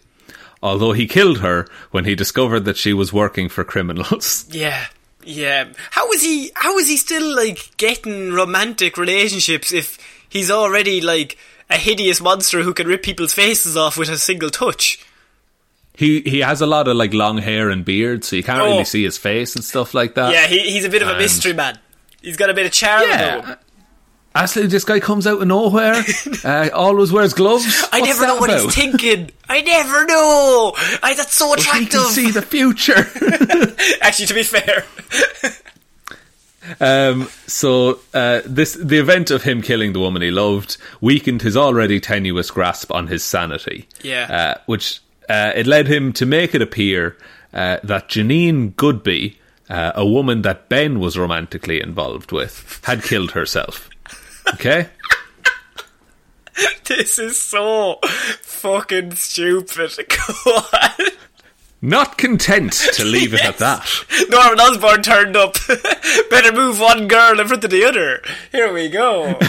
Although 0.64 0.92
he 0.94 1.08
killed 1.08 1.40
her 1.40 1.68
when 1.92 2.06
he 2.06 2.14
discovered 2.16 2.62
that 2.66 2.78
she 2.78 2.94
was 2.94 3.12
working 3.12 3.50
for 3.50 3.64
criminals. 3.64 4.46
Yeah. 4.52 4.86
Yeah. 5.24 5.66
How 5.92 6.12
is 6.12 6.22
he 6.24 6.52
how 6.56 6.78
is 6.80 6.88
he 6.88 6.98
still 6.98 7.36
like 7.36 7.70
getting 7.78 8.32
romantic 8.34 8.98
relationships 8.98 9.72
if 9.72 9.98
he's 10.30 10.50
already 10.50 11.00
like 11.00 11.38
a 11.70 11.78
hideous 11.78 12.20
monster 12.22 12.64
who 12.64 12.74
can 12.74 12.88
rip 12.88 13.04
people's 13.04 13.34
faces 13.34 13.78
off 13.78 13.98
with 13.98 14.10
a 14.10 14.18
single 14.18 14.50
touch? 14.50 15.06
He 15.96 16.22
he 16.22 16.40
has 16.40 16.62
a 16.62 16.66
lot 16.66 16.88
of 16.88 16.96
like 16.96 17.14
long 17.14 17.38
hair 17.38 17.70
and 17.70 17.86
beard, 17.86 18.24
so 18.24 18.36
you 18.36 18.44
can't 18.44 18.62
Oh. 18.62 18.66
really 18.66 18.86
see 18.86 19.04
his 19.04 19.18
face 19.18 19.56
and 19.56 19.64
stuff 19.64 19.94
like 19.94 20.16
that. 20.16 20.34
Yeah, 20.34 20.48
he, 20.48 20.72
he's 20.72 20.86
a 20.86 20.90
bit 20.90 21.02
of 21.04 21.08
a 21.08 21.12
And- 21.12 21.20
mystery 21.20 21.54
man. 21.54 21.78
He's 22.22 22.38
got 22.38 22.50
a 22.50 22.54
bit 22.54 22.66
of 22.66 22.72
charm 22.72 23.02
though. 23.02 23.08
Yeah. 23.08 23.56
Actually, 24.34 24.68
this 24.68 24.86
guy 24.86 25.00
comes 25.02 25.28
out 25.28 25.42
of 25.42 25.48
nowhere. 25.48 26.02
uh, 26.46 26.70
always 26.74 27.12
wears 27.12 27.34
gloves. 27.34 27.66
I 27.92 28.00
What's 28.00 28.14
never 28.20 28.28
know 28.28 28.40
what 28.40 28.50
about? 28.50 28.64
he's 28.64 28.76
thinking. 28.76 29.32
I 29.50 29.62
never 29.62 30.06
know. 30.06 30.74
I 31.04 31.14
that's 31.16 31.34
so 31.36 31.54
attractive. 31.54 31.90
can 31.92 32.10
see 32.12 32.32
the 32.32 32.42
future. 32.42 32.94
Actually, 34.02 34.28
to 34.28 34.34
be 34.34 34.44
fair, 34.44 34.86
Um, 36.80 37.28
so 37.48 38.00
uh, 38.14 38.42
this 38.46 38.74
the 38.76 39.00
event 39.00 39.32
of 39.32 39.42
him 39.44 39.62
killing 39.64 39.94
the 39.94 40.00
woman 40.00 40.22
he 40.22 40.30
loved 40.30 40.78
weakened 41.02 41.42
his 41.42 41.58
already 41.58 42.00
tenuous 42.00 42.52
grasp 42.52 42.92
on 42.92 43.08
his 43.08 43.24
sanity. 43.24 43.88
Yeah. 44.04 44.28
uh, 44.56 44.62
which 44.68 45.02
uh, 45.28 45.54
it 45.56 45.66
led 45.66 45.88
him 45.88 46.14
to 46.14 46.26
make 46.26 46.54
it 46.54 46.62
appear 46.62 47.18
uh, 47.52 47.78
that 47.84 48.10
Janine 48.10 48.74
Godbe, 48.76 49.36
uh, 49.70 49.92
a 49.96 50.06
woman 50.06 50.44
that 50.44 50.70
Ben 50.70 51.00
was 51.00 51.18
romantically 51.18 51.82
involved 51.82 52.32
with, 52.32 52.80
had 52.84 53.02
killed 53.04 53.32
herself. 53.32 53.90
Okay. 54.54 54.90
this 56.88 57.18
is 57.20 57.42
so 57.42 58.00
fucking 58.42 59.16
stupid. 59.16 59.92
Not 61.82 62.18
content 62.18 62.74
to 62.94 63.04
leave 63.04 63.34
it 63.34 63.44
at 63.44 63.58
that. 63.60 63.88
Norman 64.30 64.60
Osborn 64.60 65.02
turned 65.02 65.36
up. 65.36 65.56
Better 66.30 66.52
move 66.52 66.80
one 66.80 67.08
girl 67.08 67.40
in 67.40 67.48
front 67.48 67.64
of 67.64 67.72
the 67.72 67.84
other. 67.84 68.22
Here 68.52 68.72
we 68.72 68.90
go. 68.90 69.40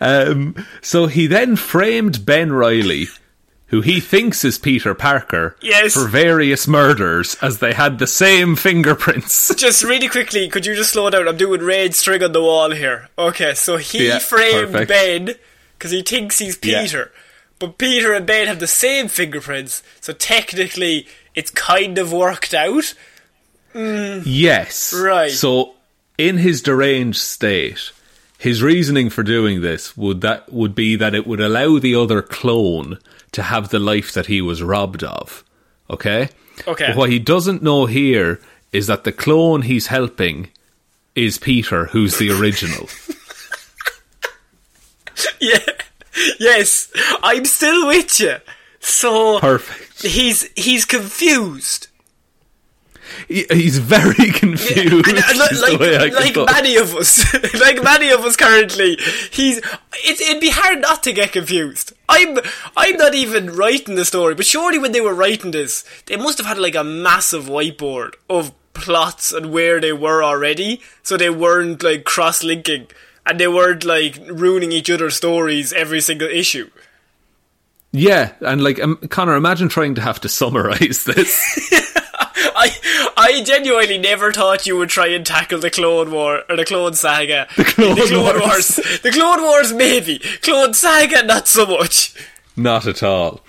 Um, 0.00 0.66
so 0.80 1.06
he 1.06 1.26
then 1.28 1.56
framed 1.56 2.24
Ben 2.26 2.52
Reilly, 2.52 3.06
who 3.68 3.80
he 3.82 4.00
thinks 4.00 4.44
is 4.44 4.58
Peter 4.58 4.94
Parker, 4.94 5.56
Yes. 5.62 5.94
for 5.94 6.06
various 6.08 6.66
murders 6.66 7.36
as 7.42 7.58
they 7.58 7.72
had 7.74 7.98
the 7.98 8.06
same 8.06 8.56
fingerprints. 8.56 9.54
just 9.56 9.84
really 9.84 10.08
quickly, 10.08 10.48
could 10.48 10.66
you 10.66 10.74
just 10.74 10.92
slow 10.92 11.10
down? 11.10 11.28
I'm 11.28 11.36
doing 11.36 11.62
red 11.62 11.94
string 11.94 12.22
on 12.22 12.32
the 12.32 12.42
wall 12.42 12.70
here. 12.70 13.08
Okay, 13.18 13.54
so 13.54 13.76
he 13.76 14.08
Yeah, 14.08 14.18
framed 14.18 14.72
perfect. 14.72 14.88
Ben 14.88 15.34
because 15.78 15.90
he 15.90 16.02
thinks 16.02 16.38
he's 16.38 16.58
Yeah. 16.62 16.82
Peter. 16.82 17.12
But 17.58 17.76
Peter 17.78 18.12
and 18.12 18.24
Ben 18.26 18.46
have 18.46 18.60
the 18.60 18.66
same 18.68 19.08
fingerprints, 19.08 19.82
so 20.00 20.12
technically 20.12 21.06
it's 21.34 21.50
kind 21.50 21.98
of 21.98 22.12
worked 22.12 22.54
out. 22.54 22.94
Mm. 23.74 24.22
Yes. 24.24 24.94
Right. 24.94 25.30
So 25.30 25.74
in 26.16 26.38
his 26.38 26.62
deranged 26.62 27.18
state, 27.20 27.90
his 28.38 28.62
reasoning 28.62 29.10
for 29.10 29.22
doing 29.22 29.60
this 29.60 29.96
would 29.96 30.20
that 30.22 30.52
would 30.52 30.74
be 30.74 30.96
that 30.96 31.14
it 31.14 31.26
would 31.26 31.40
allow 31.40 31.78
the 31.78 31.94
other 31.96 32.22
clone 32.22 32.98
to 33.32 33.42
have 33.42 33.68
the 33.68 33.78
life 33.78 34.12
that 34.12 34.26
he 34.26 34.40
was 34.40 34.62
robbed 34.62 35.02
of. 35.04 35.44
Okay? 35.90 36.28
Okay. 36.66 36.88
But 36.88 36.96
what 36.96 37.10
he 37.10 37.18
doesn't 37.18 37.62
know 37.62 37.86
here 37.86 38.40
is 38.72 38.86
that 38.86 39.04
the 39.04 39.12
clone 39.12 39.62
he's 39.62 39.86
helping 39.88 40.50
is 41.14 41.38
Peter, 41.38 41.86
who's 41.86 42.18
the 42.18 42.30
original. 42.30 42.88
Yeah. 45.40 45.58
Yes, 46.38 46.90
I'm 47.22 47.44
still 47.44 47.86
with 47.86 48.18
you. 48.20 48.36
So 48.80 49.40
Perfect. 49.40 50.02
he's 50.02 50.48
he's 50.56 50.84
confused. 50.84 51.88
He- 53.28 53.46
He's 53.50 53.78
very 53.78 54.30
confused. 54.32 55.08
Is 55.08 55.60
like 55.62 55.78
can 55.78 56.12
like 56.14 56.36
many 56.52 56.76
of 56.76 56.94
us, 56.94 57.32
like 57.60 57.82
many 57.82 58.10
of 58.10 58.20
us 58.24 58.36
currently, 58.36 58.96
he's. 59.30 59.58
It, 59.58 60.20
it'd 60.20 60.40
be 60.40 60.50
hard 60.50 60.80
not 60.80 61.02
to 61.04 61.12
get 61.12 61.32
confused. 61.32 61.92
I'm 62.08 62.38
I'm 62.76 62.96
not 62.96 63.14
even 63.14 63.54
writing 63.54 63.94
the 63.96 64.04
story, 64.04 64.34
but 64.34 64.46
surely 64.46 64.78
when 64.78 64.92
they 64.92 65.00
were 65.00 65.14
writing 65.14 65.50
this, 65.50 65.84
they 66.06 66.16
must 66.16 66.38
have 66.38 66.46
had 66.46 66.58
like 66.58 66.74
a 66.76 66.84
massive 66.84 67.44
whiteboard 67.46 68.14
of 68.30 68.52
plots 68.74 69.32
and 69.32 69.52
where 69.52 69.80
they 69.80 69.92
were 69.92 70.22
already, 70.22 70.80
so 71.02 71.16
they 71.16 71.30
weren't 71.30 71.82
like 71.82 72.04
cross 72.04 72.44
linking 72.44 72.86
and 73.26 73.38
they 73.40 73.48
weren't 73.48 73.84
like 73.84 74.18
ruining 74.30 74.70
each 74.72 74.88
other's 74.90 75.16
stories 75.16 75.72
every 75.72 76.00
single 76.00 76.28
issue. 76.28 76.70
Yeah, 77.90 78.32
and 78.40 78.62
like 78.62 78.78
um, 78.80 78.96
Connor, 79.08 79.34
imagine 79.34 79.68
trying 79.68 79.94
to 79.96 80.00
have 80.00 80.20
to 80.20 80.28
summarize 80.28 81.04
this. 81.04 81.72
I 83.18 83.42
genuinely 83.42 83.98
never 83.98 84.32
thought 84.32 84.66
you 84.66 84.76
would 84.78 84.88
try 84.88 85.08
and 85.08 85.26
tackle 85.26 85.58
the 85.58 85.70
Clone 85.70 86.10
War 86.10 86.42
or 86.48 86.56
the 86.56 86.64
Clone 86.64 86.94
Saga. 86.94 87.48
The 87.56 87.64
Clone 87.64 87.96
Wars. 87.96 88.40
Wars. 88.40 89.00
The 89.02 89.10
Clone 89.10 89.42
Wars 89.42 89.72
maybe. 89.72 90.18
Clone 90.42 90.72
Saga 90.74 91.22
not 91.24 91.48
so 91.48 91.66
much. 91.66 92.14
Not 92.56 92.86
at 92.86 93.02
all. 93.02 93.40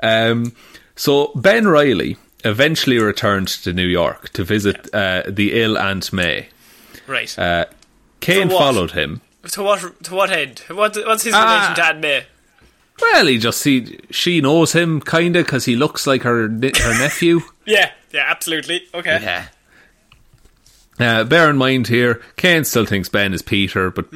Um, 0.00 0.54
so 0.94 1.32
Ben 1.34 1.66
Reilly 1.66 2.16
eventually 2.44 2.98
returned 2.98 3.48
to 3.48 3.72
New 3.72 3.86
York 3.86 4.28
to 4.34 4.44
visit 4.44 4.88
uh, 4.94 5.22
the 5.28 5.60
ill 5.60 5.76
Aunt 5.76 6.12
May. 6.12 6.48
Right. 7.06 7.36
Uh, 7.38 7.66
Kaine 8.20 8.48
followed 8.48 8.92
him. 8.92 9.20
to 9.50 9.62
what 9.62 10.02
to 10.04 10.14
what 10.14 10.30
end? 10.30 10.60
What 10.68 10.96
what's 11.06 11.22
his 11.24 11.34
Ah. 11.34 11.44
relation 11.54 11.74
to 11.76 11.84
Aunt 11.84 12.00
May? 12.00 12.26
Well, 13.00 13.26
he 13.26 13.38
just 13.38 13.60
see 13.60 13.98
she 14.10 14.40
knows 14.40 14.72
him 14.72 15.00
kinda 15.00 15.42
because 15.42 15.64
he 15.66 15.76
looks 15.76 16.06
like 16.06 16.22
her 16.22 16.42
her 16.48 16.98
nephew. 16.98 17.40
Yeah, 17.66 17.90
yeah, 18.16 18.24
absolutely. 18.26 18.82
Okay. 18.94 19.18
Yeah. 19.22 19.48
Uh, 20.98 21.24
bear 21.24 21.50
in 21.50 21.56
mind 21.56 21.88
here, 21.88 22.22
Kaine 22.36 22.64
still 22.64 22.86
thinks 22.86 23.08
Ben 23.08 23.34
is 23.34 23.42
Peter, 23.42 23.90
but 23.90 24.06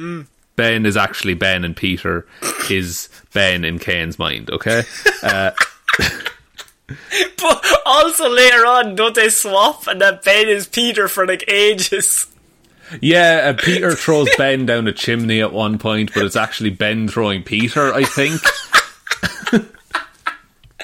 Ben 0.55 0.85
is 0.85 0.97
actually 0.97 1.35
Ben, 1.35 1.63
and 1.63 1.75
Peter 1.75 2.25
is 2.69 3.07
Ben 3.33 3.63
in 3.63 3.77
Kaine's 3.77 4.17
mind. 4.17 4.49
Okay. 4.49 4.83
Uh, 5.21 5.51
But 7.37 7.65
also 7.85 8.29
later 8.29 8.65
on, 8.65 8.95
don't 8.95 9.15
they 9.15 9.29
swap 9.29 9.87
and 9.87 10.01
that 10.01 10.23
Ben 10.23 10.47
is 10.47 10.67
Peter 10.67 11.07
for 11.07 11.25
like 11.25 11.43
ages? 11.47 12.27
Yeah, 12.99 13.53
uh, 13.55 13.61
Peter 13.61 13.91
throws 13.95 14.29
Ben 14.37 14.65
down 14.65 14.87
a 14.87 14.91
chimney 14.91 15.41
at 15.41 15.53
one 15.53 15.77
point, 15.77 16.13
but 16.13 16.25
it's 16.25 16.35
actually 16.35 16.71
Ben 16.71 17.07
throwing 17.07 17.43
Peter, 17.43 17.93
I 17.93 18.03
think. 18.03 18.41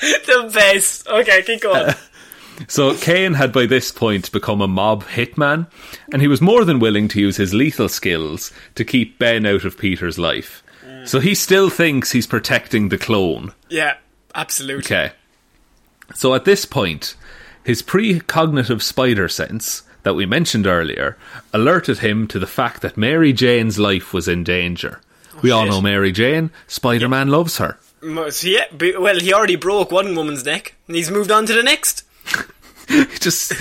the 0.02 0.52
best. 0.54 1.08
Okay, 1.08 1.42
keep 1.44 1.62
going. 1.62 1.94
So 2.68 2.96
Kaine 2.96 3.34
had 3.36 3.54
by 3.54 3.66
this 3.66 3.92
point 3.92 4.32
become 4.32 4.62
a 4.62 4.68
mob 4.68 5.04
hitman, 5.04 5.68
and 6.12 6.22
he 6.22 6.28
was 6.28 6.42
more 6.42 6.66
than 6.66 6.80
willing 6.80 7.08
to 7.10 7.20
use 7.20 7.38
his 7.38 7.54
lethal 7.54 7.90
skills 7.90 8.52
to 8.76 8.84
keep 8.84 9.20
Ben 9.20 9.46
out 9.46 9.64
of 9.64 9.78
Peter's 9.78 10.18
life. 10.18 10.64
So 11.06 11.20
he 11.20 11.36
still 11.36 11.70
thinks 11.70 12.12
he's 12.12 12.28
protecting 12.28 12.90
the 12.90 12.98
clone. 12.98 13.54
Yeah, 13.70 13.98
absolutely. 14.36 14.86
Okay. 14.86 15.12
So 16.16 16.34
at 16.34 16.46
this 16.46 16.66
point, 16.66 17.16
his 17.64 17.82
precognitive 17.82 18.82
spider 18.82 19.30
sense 19.30 19.84
that 20.04 20.16
we 20.16 20.26
mentioned 20.26 20.66
earlier 20.66 21.18
alerted 21.54 22.00
him 22.00 22.28
to 22.28 22.40
the 22.40 22.48
fact 22.48 22.82
that 22.82 22.98
Mary 22.98 23.34
Jane's 23.34 23.78
life 23.78 24.14
was 24.14 24.28
in 24.28 24.44
danger. 24.44 25.02
Oh, 25.36 25.40
we 25.44 25.52
all 25.52 25.66
know 25.66 25.82
Mary 25.82 26.12
Jane. 26.12 26.50
Spider 26.68 27.10
Man 27.10 27.30
loves 27.30 27.58
her. 27.58 27.78
Yeah, 28.02 28.66
well, 29.00 29.20
he 29.20 29.34
already 29.34 29.56
broke 29.56 29.92
one 29.92 30.16
woman's 30.16 30.46
neck, 30.46 30.76
and 30.88 30.96
he's 30.96 31.12
moved 31.12 31.32
on 31.32 31.46
to 31.46 31.54
the 31.54 31.64
next. 31.64 32.04
He 32.88 33.06
just 33.20 33.54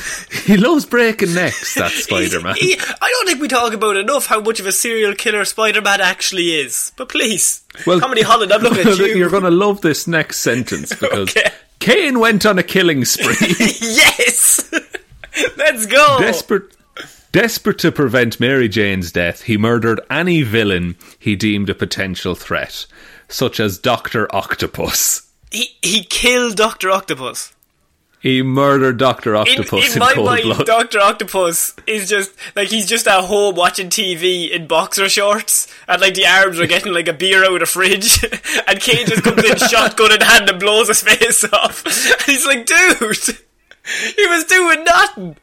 he 0.47 0.57
loves 0.57 0.87
breaking 0.87 1.35
necks. 1.35 1.75
That 1.75 1.91
Spider 1.95 2.41
Man. 2.41 2.55
I 2.61 3.09
don't 3.11 3.27
think 3.27 3.41
we 3.41 3.49
talk 3.49 3.73
about 3.73 3.97
enough 3.97 4.27
how 4.27 4.41
much 4.41 4.61
of 4.61 4.67
a 4.67 4.73
serial 4.73 5.15
killer 5.15 5.45
Spider-Man 5.45 6.01
actually 6.01 6.55
is. 6.61 6.93
But 6.97 7.09
please, 7.09 7.63
well, 7.87 7.99
Comedy 7.99 8.23
Holland, 8.23 8.53
I'm 8.53 8.63
looking 8.63 8.87
at 8.87 8.99
you. 8.99 9.07
You're 9.17 9.31
going 9.31 9.43
to 9.43 9.51
love 9.51 9.81
this 9.81 10.07
next 10.07 10.39
sentence 10.39 10.91
because 10.95 11.31
Okay. 11.37 11.51
Kaine 11.81 12.21
went 12.21 12.47
on 12.47 12.59
a 12.59 12.63
killing 12.63 13.05
spree. 13.05 13.35
yes, 13.81 14.71
let's 15.57 15.87
go. 15.87 16.19
Desperate, 16.21 16.75
desperate 17.33 17.79
to 17.81 17.91
prevent 17.93 18.39
Mary 18.41 18.69
Jane's 18.69 19.11
death, 19.13 19.43
he 19.43 19.57
murdered 19.59 20.01
any 20.09 20.43
villain 20.43 20.97
he 21.19 21.35
deemed 21.37 21.69
a 21.69 21.75
potential 21.75 22.35
threat, 22.35 22.87
such 23.29 23.59
as 23.61 23.77
Doctor 23.79 24.33
Octopus. 24.35 25.23
he 25.51 25.77
he 25.83 26.05
killed 26.05 26.57
Doctor 26.57 26.91
Octopus. 26.91 27.53
He 28.26 28.42
murdered 28.42 28.97
Doctor 28.97 29.37
Octopus 29.37 29.87
in 29.87 29.92
in, 29.92 29.99
my 30.00 30.12
cold 30.12 30.26
mind, 30.26 30.42
blood. 30.42 30.66
Doctor 30.66 30.99
Octopus 30.99 31.76
is 31.87 32.09
just 32.09 32.33
like 32.56 32.66
he's 32.66 32.87
just 32.87 33.06
at 33.06 33.23
home 33.23 33.54
watching 33.54 33.88
TV 33.88 34.50
in 34.50 34.66
boxer 34.66 35.09
shorts, 35.09 35.73
and 35.87 36.00
like 36.00 36.14
the 36.14 36.26
arms 36.26 36.59
are 36.59 36.66
getting 36.66 36.92
like 36.92 37.06
a 37.06 37.12
beer 37.12 37.45
out 37.45 37.52
of 37.52 37.61
the 37.61 37.66
fridge, 37.66 38.25
and 38.66 38.80
Kaine 38.80 39.06
just 39.06 39.23
comes 39.23 39.45
in 39.45 39.56
shotgun 39.68 40.11
in 40.11 40.21
hand 40.23 40.50
and 40.50 40.59
blows 40.59 40.88
his 40.88 41.02
face 41.02 41.45
off. 41.52 41.85
And 41.87 42.23
he's 42.23 42.45
like, 42.45 42.66
dude, 42.66 43.38
he 44.16 44.26
was 44.26 44.45
doing 44.47 44.83
nothing. 44.83 45.37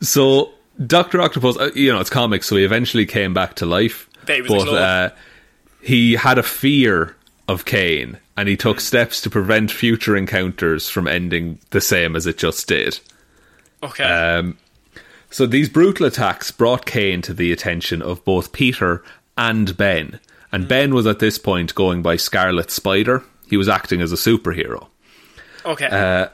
So 0.00 0.54
Doctor 0.86 1.20
Octopus, 1.20 1.58
uh, 1.58 1.72
you 1.74 1.92
know, 1.92 2.00
it's 2.00 2.08
comics, 2.08 2.46
so 2.46 2.56
he 2.56 2.64
eventually 2.64 3.04
came 3.04 3.34
back 3.34 3.56
to 3.56 3.66
life. 3.66 4.08
Bet 4.24 4.36
he 4.36 4.42
was 4.42 4.64
but 4.64 4.74
uh, 4.74 5.10
he 5.82 6.14
had 6.14 6.38
a 6.38 6.42
fear 6.42 7.16
of 7.48 7.66
Kaine, 7.66 8.16
and 8.40 8.48
he 8.48 8.56
took 8.56 8.80
steps 8.80 9.20
to 9.20 9.28
prevent 9.28 9.70
future 9.70 10.16
encounters 10.16 10.88
from 10.88 11.06
ending 11.06 11.58
the 11.72 11.80
same 11.80 12.16
as 12.16 12.26
it 12.26 12.38
just 12.38 12.66
did. 12.66 12.98
Okay. 13.82 14.02
Um, 14.02 14.56
so 15.28 15.44
these 15.44 15.68
brutal 15.68 16.06
attacks 16.06 16.50
brought 16.50 16.86
Kaine 16.86 17.20
to 17.20 17.34
the 17.34 17.52
attention 17.52 18.00
of 18.00 18.24
both 18.24 18.52
Peter 18.52 19.04
and 19.36 19.76
Ben. 19.76 20.20
And 20.52 20.66
Ben 20.66 20.94
was 20.94 21.06
at 21.06 21.18
this 21.18 21.36
point 21.36 21.74
going 21.74 22.00
by 22.00 22.16
Scarlet 22.16 22.70
Spider. 22.70 23.22
He 23.46 23.58
was 23.58 23.68
acting 23.68 24.00
as 24.00 24.10
a 24.10 24.16
superhero. 24.16 24.88
okay. 25.66 25.88
uh, 25.88 26.28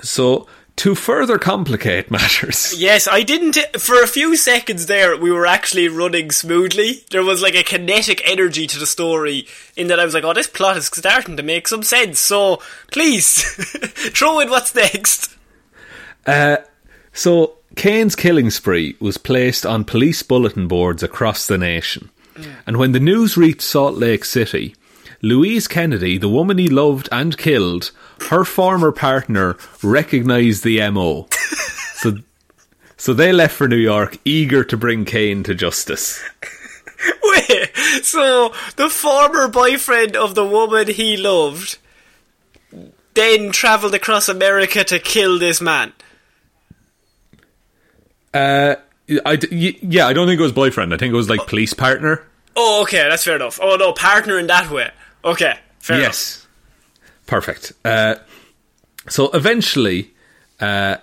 So, 0.00 0.46
to 0.76 0.94
further 0.94 1.38
complicate 1.38 2.10
matters, 2.10 2.74
Yes, 2.78 3.06
I 3.06 3.22
didn't. 3.22 3.56
For 3.78 4.02
a 4.02 4.06
few 4.06 4.36
seconds 4.36 4.86
there, 4.86 5.16
we 5.16 5.30
were 5.30 5.46
actually 5.46 5.88
running 5.88 6.30
smoothly. 6.30 7.04
There 7.10 7.22
was 7.22 7.42
like 7.42 7.54
a 7.54 7.62
kinetic 7.62 8.22
energy 8.24 8.66
to 8.66 8.78
the 8.78 8.86
story, 8.86 9.46
in 9.76 9.88
that 9.88 10.00
I 10.00 10.04
was 10.04 10.14
like, 10.14 10.24
oh, 10.24 10.32
this 10.32 10.46
plot 10.46 10.76
is 10.76 10.86
starting 10.86 11.36
to 11.36 11.42
make 11.42 11.68
some 11.68 11.82
sense. 11.82 12.18
So, 12.18 12.62
please, 12.90 13.42
throw 14.14 14.40
in 14.40 14.50
what's 14.50 14.74
next. 14.74 15.36
Uh, 16.26 16.58
so 17.12 17.56
Kaine's 17.76 18.16
killing 18.16 18.50
spree 18.50 18.96
was 19.00 19.18
placed 19.18 19.66
on 19.66 19.84
police 19.84 20.22
bulletin 20.22 20.68
boards 20.68 21.02
across 21.02 21.46
the 21.46 21.58
nation. 21.58 22.10
Mm. 22.34 22.54
And 22.66 22.76
when 22.78 22.92
the 22.92 23.00
news 23.00 23.36
reached 23.36 23.62
Salt 23.62 23.96
Lake 23.96 24.24
City, 24.24 24.74
Louise 25.22 25.68
Kennedy, 25.68 26.18
the 26.18 26.28
woman 26.28 26.58
he 26.58 26.68
loved 26.68 27.08
and 27.12 27.38
killed, 27.38 27.92
her 28.28 28.44
former 28.44 28.90
partner 28.90 29.56
recognized 29.82 30.64
the 30.64 30.90
MO. 30.90 31.28
so, 31.94 32.18
so 32.96 33.14
they 33.14 33.32
left 33.32 33.54
for 33.54 33.68
New 33.68 33.76
York, 33.76 34.18
eager 34.24 34.64
to 34.64 34.76
bring 34.76 35.04
Kaine 35.04 35.44
to 35.44 35.54
justice. 35.54 36.22
Wait, 37.22 37.70
so 38.02 38.52
the 38.76 38.90
former 38.90 39.48
boyfriend 39.48 40.16
of 40.16 40.34
the 40.34 40.46
woman 40.46 40.88
he 40.88 41.16
loved 41.16 41.78
then 43.14 43.52
travelled 43.52 43.94
across 43.94 44.28
America 44.28 44.84
to 44.84 44.98
kill 44.98 45.38
this 45.38 45.60
man. 45.60 45.92
Uh, 48.34 48.76
I 49.26 49.38
yeah, 49.50 50.06
I 50.06 50.12
don't 50.12 50.26
think 50.26 50.40
it 50.40 50.42
was 50.42 50.52
boyfriend. 50.52 50.94
I 50.94 50.96
think 50.96 51.12
it 51.12 51.16
was 51.16 51.28
like 51.28 51.46
police 51.46 51.74
partner. 51.74 52.24
Oh, 52.56 52.82
okay, 52.82 53.08
that's 53.08 53.24
fair 53.24 53.36
enough. 53.36 53.58
Oh 53.62 53.76
no, 53.76 53.92
partner 53.92 54.38
in 54.38 54.46
that 54.46 54.70
way. 54.70 54.90
Okay, 55.24 55.54
fair 55.78 55.96
enough. 55.98 56.08
yes, 56.08 56.46
perfect. 57.26 57.72
Uh, 57.84 58.16
so 59.08 59.30
eventually, 59.32 60.12
uh, 60.60 60.96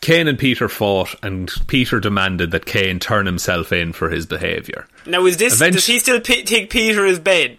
Kaine 0.00 0.28
and 0.28 0.38
Peter 0.38 0.68
fought, 0.68 1.14
and 1.22 1.50
Peter 1.66 1.98
demanded 2.00 2.50
that 2.52 2.66
Kaine 2.66 2.98
turn 3.00 3.26
himself 3.26 3.72
in 3.72 3.92
for 3.92 4.10
his 4.10 4.26
behaviour. 4.26 4.86
Now, 5.06 5.26
is 5.26 5.36
this? 5.38 5.60
Eventu- 5.60 5.72
does 5.72 5.86
he 5.86 5.98
still 5.98 6.20
p- 6.20 6.44
think 6.44 6.70
Peter 6.70 7.04
as 7.06 7.18
bed? 7.18 7.58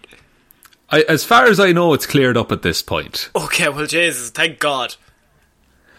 I, 0.90 1.02
as 1.08 1.22
far 1.24 1.44
as 1.46 1.60
I 1.60 1.72
know, 1.72 1.92
it's 1.94 2.06
cleared 2.06 2.36
up 2.36 2.50
at 2.50 2.62
this 2.62 2.82
point. 2.82 3.30
Okay, 3.36 3.68
well, 3.68 3.86
Jesus, 3.86 4.30
thank 4.30 4.58
God. 4.58 4.96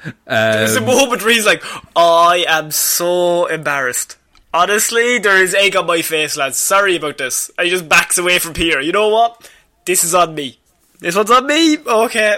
Um, 0.04 0.14
There's 0.28 0.76
a 0.76 0.82
moment 0.82 1.22
where 1.24 1.32
he's 1.34 1.46
like, 1.46 1.64
I 1.96 2.44
am 2.48 2.72
so 2.72 3.46
embarrassed. 3.46 4.18
Honestly, 4.54 5.20
there 5.20 5.42
is 5.42 5.54
egg 5.56 5.76
on 5.78 5.86
my 5.86 6.02
face, 6.02 6.36
lads. 6.36 6.58
Sorry 6.58 6.96
about 6.98 7.18
this. 7.20 7.50
And 7.58 7.66
he 7.66 7.72
just 7.72 7.88
backs 7.88 8.18
away 8.18 8.40
from 8.40 8.54
Peter. 8.54 8.82
You 8.82 8.92
know 8.92 9.08
what? 9.10 9.50
This 9.86 10.04
is 10.04 10.14
on 10.16 10.36
me. 10.36 10.58
This 11.00 11.16
one's 11.16 11.32
on 11.32 11.48
me. 11.48 11.78
Okay. 11.80 12.38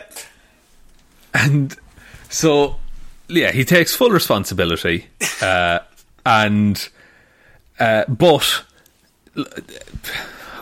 And 1.33 1.75
so, 2.29 2.77
yeah, 3.27 3.51
he 3.51 3.65
takes 3.65 3.95
full 3.95 4.09
responsibility, 4.11 5.07
uh, 5.41 5.79
and 6.25 6.87
uh, 7.79 8.05
but 8.07 8.63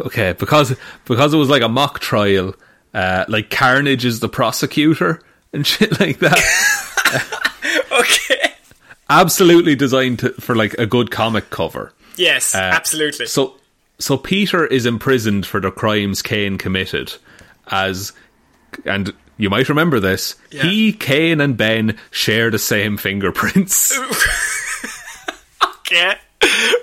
okay, 0.01 0.33
because 0.33 0.75
because 1.05 1.33
it 1.33 1.37
was 1.37 1.49
like 1.49 1.61
a 1.61 1.67
mock 1.69 1.99
trial, 1.99 2.55
uh, 2.93 3.25
like 3.27 3.49
Carnage 3.49 4.05
is 4.05 4.19
the 4.21 4.29
prosecutor 4.29 5.21
and 5.53 5.65
shit 5.71 5.99
like 5.99 6.19
that. 6.19 6.39
Okay. 7.91 8.53
Absolutely 9.09 9.75
designed 9.75 10.19
to, 10.19 10.29
for 10.33 10.55
like 10.55 10.73
a 10.75 10.85
good 10.85 11.11
comic 11.11 11.49
cover. 11.49 11.91
Yes, 12.15 12.55
Uh, 12.55 12.59
absolutely. 12.59 13.25
So, 13.27 13.57
so 14.01 14.17
Peter 14.17 14.65
is 14.65 14.85
imprisoned 14.85 15.45
for 15.45 15.59
the 15.59 15.71
crimes 15.71 16.21
Kaine 16.21 16.57
committed, 16.57 17.13
as 17.67 18.13
and 18.85 19.13
you 19.37 19.49
might 19.49 19.69
remember 19.69 19.99
this. 19.99 20.35
Yeah. 20.51 20.63
He, 20.63 20.93
Kaine, 20.93 21.41
and 21.41 21.57
Ben 21.57 21.97
share 22.11 22.51
the 22.51 22.59
same 22.59 22.97
fingerprints. 22.97 23.97
Okay. 25.91 26.13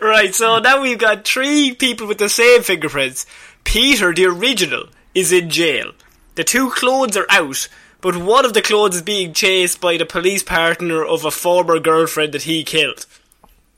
Right, 0.03 0.35
so 0.35 0.59
now 0.59 0.83
we've 0.83 0.99
got 0.99 1.25
three 1.25 1.75
people 1.75 2.07
with 2.07 2.19
the 2.19 2.29
same 2.29 2.63
fingerprints. 2.63 3.27
Peter, 3.65 4.13
the 4.13 4.27
original, 4.27 4.87
is 5.15 5.33
in 5.33 5.49
jail. 5.51 5.93
The 6.35 6.45
two 6.45 6.71
clones 6.71 7.17
are 7.17 7.27
out, 7.31 7.69
but 8.01 8.17
one 8.17 8.45
of 8.45 8.53
the 8.53 8.63
clones 8.63 8.97
is 8.97 9.03
being 9.03 9.33
chased 9.33 9.81
by 9.81 9.97
the 9.97 10.05
police 10.05 10.43
partner 10.43 11.03
of 11.05 11.25
a 11.25 11.31
former 11.31 11.81
girlfriend 11.81 12.35
that 12.35 12.43
he 12.43 12.65
killed. 12.65 13.07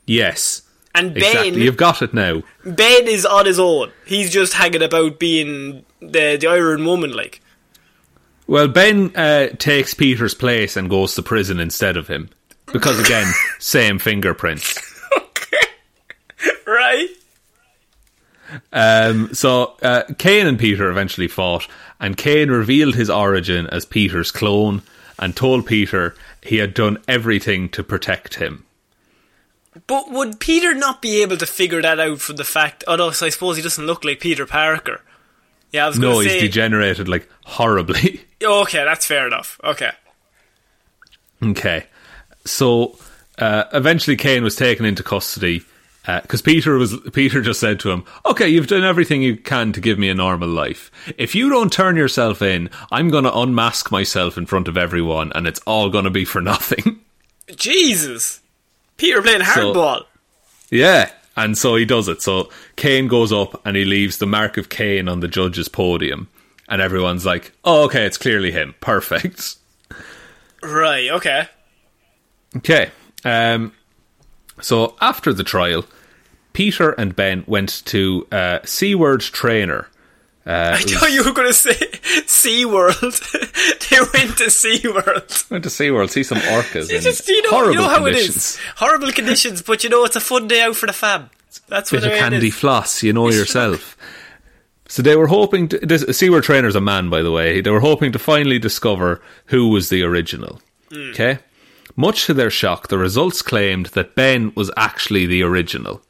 yes, 0.06 0.62
And 0.94 1.14
Ben, 1.14 1.22
exactly. 1.22 1.62
You've 1.62 1.76
got 1.76 2.02
it 2.02 2.12
now. 2.12 2.42
Ben 2.64 3.06
is 3.06 3.24
on 3.24 3.46
his 3.46 3.60
own. 3.60 3.92
He's 4.04 4.30
just 4.30 4.54
hanging 4.54 4.82
about 4.82 5.18
being 5.18 5.84
the 6.00 6.36
the 6.36 6.46
Iron 6.48 6.84
Woman, 6.84 7.12
like. 7.12 7.40
Well, 8.46 8.66
Ben 8.66 9.12
uh, 9.14 9.48
takes 9.58 9.94
Peter's 9.94 10.34
place 10.34 10.76
and 10.76 10.90
goes 10.90 11.14
to 11.14 11.22
prison 11.22 11.60
instead 11.60 11.96
of 11.96 12.08
him 12.08 12.30
because 12.72 12.98
again, 12.98 13.32
same 13.58 13.98
fingerprints. 13.98 14.78
okay, 15.16 16.46
Right? 16.66 17.08
Um, 18.72 19.32
so 19.32 19.76
uh, 19.82 20.02
Kaine 20.18 20.46
and 20.46 20.58
Peter 20.58 20.90
eventually 20.90 21.28
fought, 21.28 21.68
and 22.00 22.16
Kaine 22.16 22.50
revealed 22.50 22.96
his 22.96 23.08
origin 23.10 23.68
as 23.68 23.84
Peter's 23.84 24.32
clone 24.32 24.82
and 25.18 25.36
told 25.36 25.66
Peter 25.66 26.14
he 26.42 26.56
had 26.56 26.74
done 26.74 26.98
everything 27.06 27.68
to 27.70 27.84
protect 27.84 28.36
him. 28.36 28.64
But 29.86 30.10
would 30.10 30.40
Peter 30.40 30.74
not 30.74 31.00
be 31.00 31.22
able 31.22 31.36
to 31.36 31.46
figure 31.46 31.80
that 31.82 32.00
out 32.00 32.20
from 32.20 32.36
the 32.36 32.44
fact? 32.44 32.82
Oh 32.88 32.96
no, 32.96 33.10
so 33.12 33.26
I 33.26 33.30
suppose 33.30 33.56
he 33.56 33.62
doesn't 33.62 33.86
look 33.86 34.04
like 34.04 34.20
Peter 34.20 34.44
Parker. 34.46 35.00
Yeah, 35.70 35.84
I 35.84 35.88
was 35.88 35.98
No, 35.98 36.12
going 36.14 36.24
he's 36.26 36.32
say. 36.32 36.40
degenerated 36.40 37.06
like 37.08 37.28
horribly. 37.44 38.22
okay, 38.42 38.84
that's 38.84 39.06
fair 39.06 39.26
enough. 39.26 39.60
Okay. 39.62 39.92
okay, 41.42 41.86
so 42.44 42.98
uh, 43.38 43.64
eventually 43.72 44.16
Kaine 44.16 44.42
was 44.42 44.56
taken 44.56 44.84
into 44.84 45.02
custody 45.02 45.62
because 46.22 46.42
Peter 46.42 46.76
was 46.76 46.96
Peter 47.12 47.40
just 47.40 47.60
said 47.60 47.78
to 47.80 47.90
him, 47.92 48.04
"Okay, 48.26 48.48
you've 48.48 48.66
done 48.66 48.82
everything 48.82 49.22
you 49.22 49.36
can 49.36 49.72
to 49.72 49.80
give 49.80 49.98
me 49.98 50.08
a 50.08 50.14
normal 50.14 50.48
life. 50.48 50.90
If 51.16 51.34
you 51.36 51.48
don't 51.48 51.72
turn 51.72 51.94
yourself 51.96 52.42
in, 52.42 52.68
I'm 52.90 53.10
going 53.10 53.24
to 53.24 53.38
unmask 53.38 53.92
myself 53.92 54.36
in 54.36 54.46
front 54.46 54.66
of 54.66 54.76
everyone, 54.76 55.30
and 55.34 55.46
it's 55.46 55.60
all 55.66 55.88
going 55.90 56.04
to 56.04 56.10
be 56.10 56.24
for 56.24 56.40
nothing." 56.42 57.00
Jesus, 57.54 58.40
Peter 59.00 59.22
playing 59.22 59.42
So- 59.44 60.04
yeah, 60.70 61.10
and 61.36 61.56
so 61.56 61.74
he 61.76 61.84
does 61.86 62.06
it. 62.06 62.20
So 62.20 62.50
Kaine 62.76 63.08
goes 63.08 63.32
up 63.32 63.60
and 63.66 63.76
he 63.76 63.84
leaves 63.86 64.18
the 64.18 64.26
mark 64.26 64.56
of 64.58 64.68
Kaine 64.68 65.08
on 65.08 65.20
the 65.20 65.28
judge's 65.28 65.68
podium, 65.68 66.28
and 66.68 66.82
everyone's 66.82 67.24
like, 67.24 67.52
"Oh, 67.64 67.84
okay, 67.84 68.04
it's 68.04 68.18
clearly 68.18 68.50
him. 68.52 68.74
Perfect." 68.80 69.56
right. 70.62 71.10
Okay. 71.10 71.48
Okay. 72.58 72.90
Um, 73.24 73.72
so 74.60 74.94
after 75.00 75.32
the 75.32 75.44
trial, 75.44 75.86
Peter 76.52 76.90
and 76.90 77.16
Ben 77.16 77.44
went 77.46 77.82
to 77.86 78.26
uh, 78.30 78.58
Seward 78.64 79.20
Trainer. 79.22 79.88
Uh, 80.46 80.76
I 80.78 80.80
thought 80.80 81.12
you 81.12 81.22
were 81.22 81.32
going 81.32 81.48
to 81.48 81.54
say 81.54 81.74
SeaWorld. 81.74 83.20
they 83.90 83.98
went 83.98 84.38
to 84.38 84.44
SeaWorld. 84.44 85.50
went 85.50 85.64
to 85.64 85.70
SeaWorld, 85.70 86.10
see 86.10 86.22
some 86.22 86.38
orcas. 86.38 86.88
You 86.90 86.96
in 86.96 87.02
just 87.02 87.28
you 87.28 87.42
know, 87.42 87.50
horrible 87.50 87.72
you 87.72 87.78
know 87.78 87.88
how 87.88 87.98
conditions. 88.04 88.28
it 88.28 88.36
is. 88.36 88.58
Horrible 88.76 89.12
conditions, 89.12 89.62
but 89.62 89.84
you 89.84 89.90
know 89.90 90.04
it's 90.04 90.16
a 90.16 90.20
fun 90.20 90.48
day 90.48 90.62
out 90.62 90.76
for 90.76 90.86
the 90.86 90.92
fam. 90.92 91.28
That's 91.68 91.92
what 91.92 92.00
Bit 92.00 92.06
of 92.06 92.12
way 92.12 92.16
it 92.16 92.20
candy 92.20 92.48
is. 92.48 92.54
floss, 92.54 93.02
you 93.02 93.12
know 93.12 93.28
yourself. 93.30 93.96
So 94.88 95.02
they 95.02 95.14
were 95.14 95.26
hoping 95.28 95.68
to. 95.68 95.78
This, 95.78 96.04
Seward 96.18 96.44
Trainer's 96.44 96.74
a 96.74 96.80
man, 96.80 97.10
by 97.10 97.22
the 97.22 97.30
way. 97.30 97.60
They 97.60 97.70
were 97.70 97.80
hoping 97.80 98.10
to 98.12 98.18
finally 98.18 98.58
discover 98.58 99.20
who 99.46 99.68
was 99.68 99.88
the 99.88 100.02
original. 100.02 100.60
Hmm. 100.90 101.10
Okay? 101.10 101.38
Much 101.96 102.26
to 102.26 102.34
their 102.34 102.50
shock, 102.50 102.88
the 102.88 102.98
results 102.98 103.42
claimed 103.42 103.86
that 103.86 104.14
Ben 104.14 104.52
was 104.56 104.70
actually 104.76 105.26
the 105.26 105.42
original. 105.42 106.02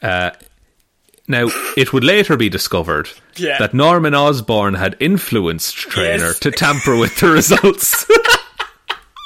Uh, 0.00 0.30
now, 1.28 1.48
it 1.76 1.92
would 1.92 2.04
later 2.04 2.36
be 2.36 2.48
discovered 2.48 3.08
Yeah. 3.36 3.58
that 3.58 3.74
Norman 3.74 4.14
Osborn 4.14 4.74
had 4.74 4.96
influenced 5.00 5.74
Trainer 5.76 6.26
Yes. 6.26 6.38
to 6.40 6.50
tamper 6.50 6.96
with 6.96 7.16
the 7.18 7.28
results. 7.28 8.04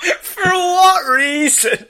For 0.22 0.42
what 0.44 1.06
reason? 1.10 1.86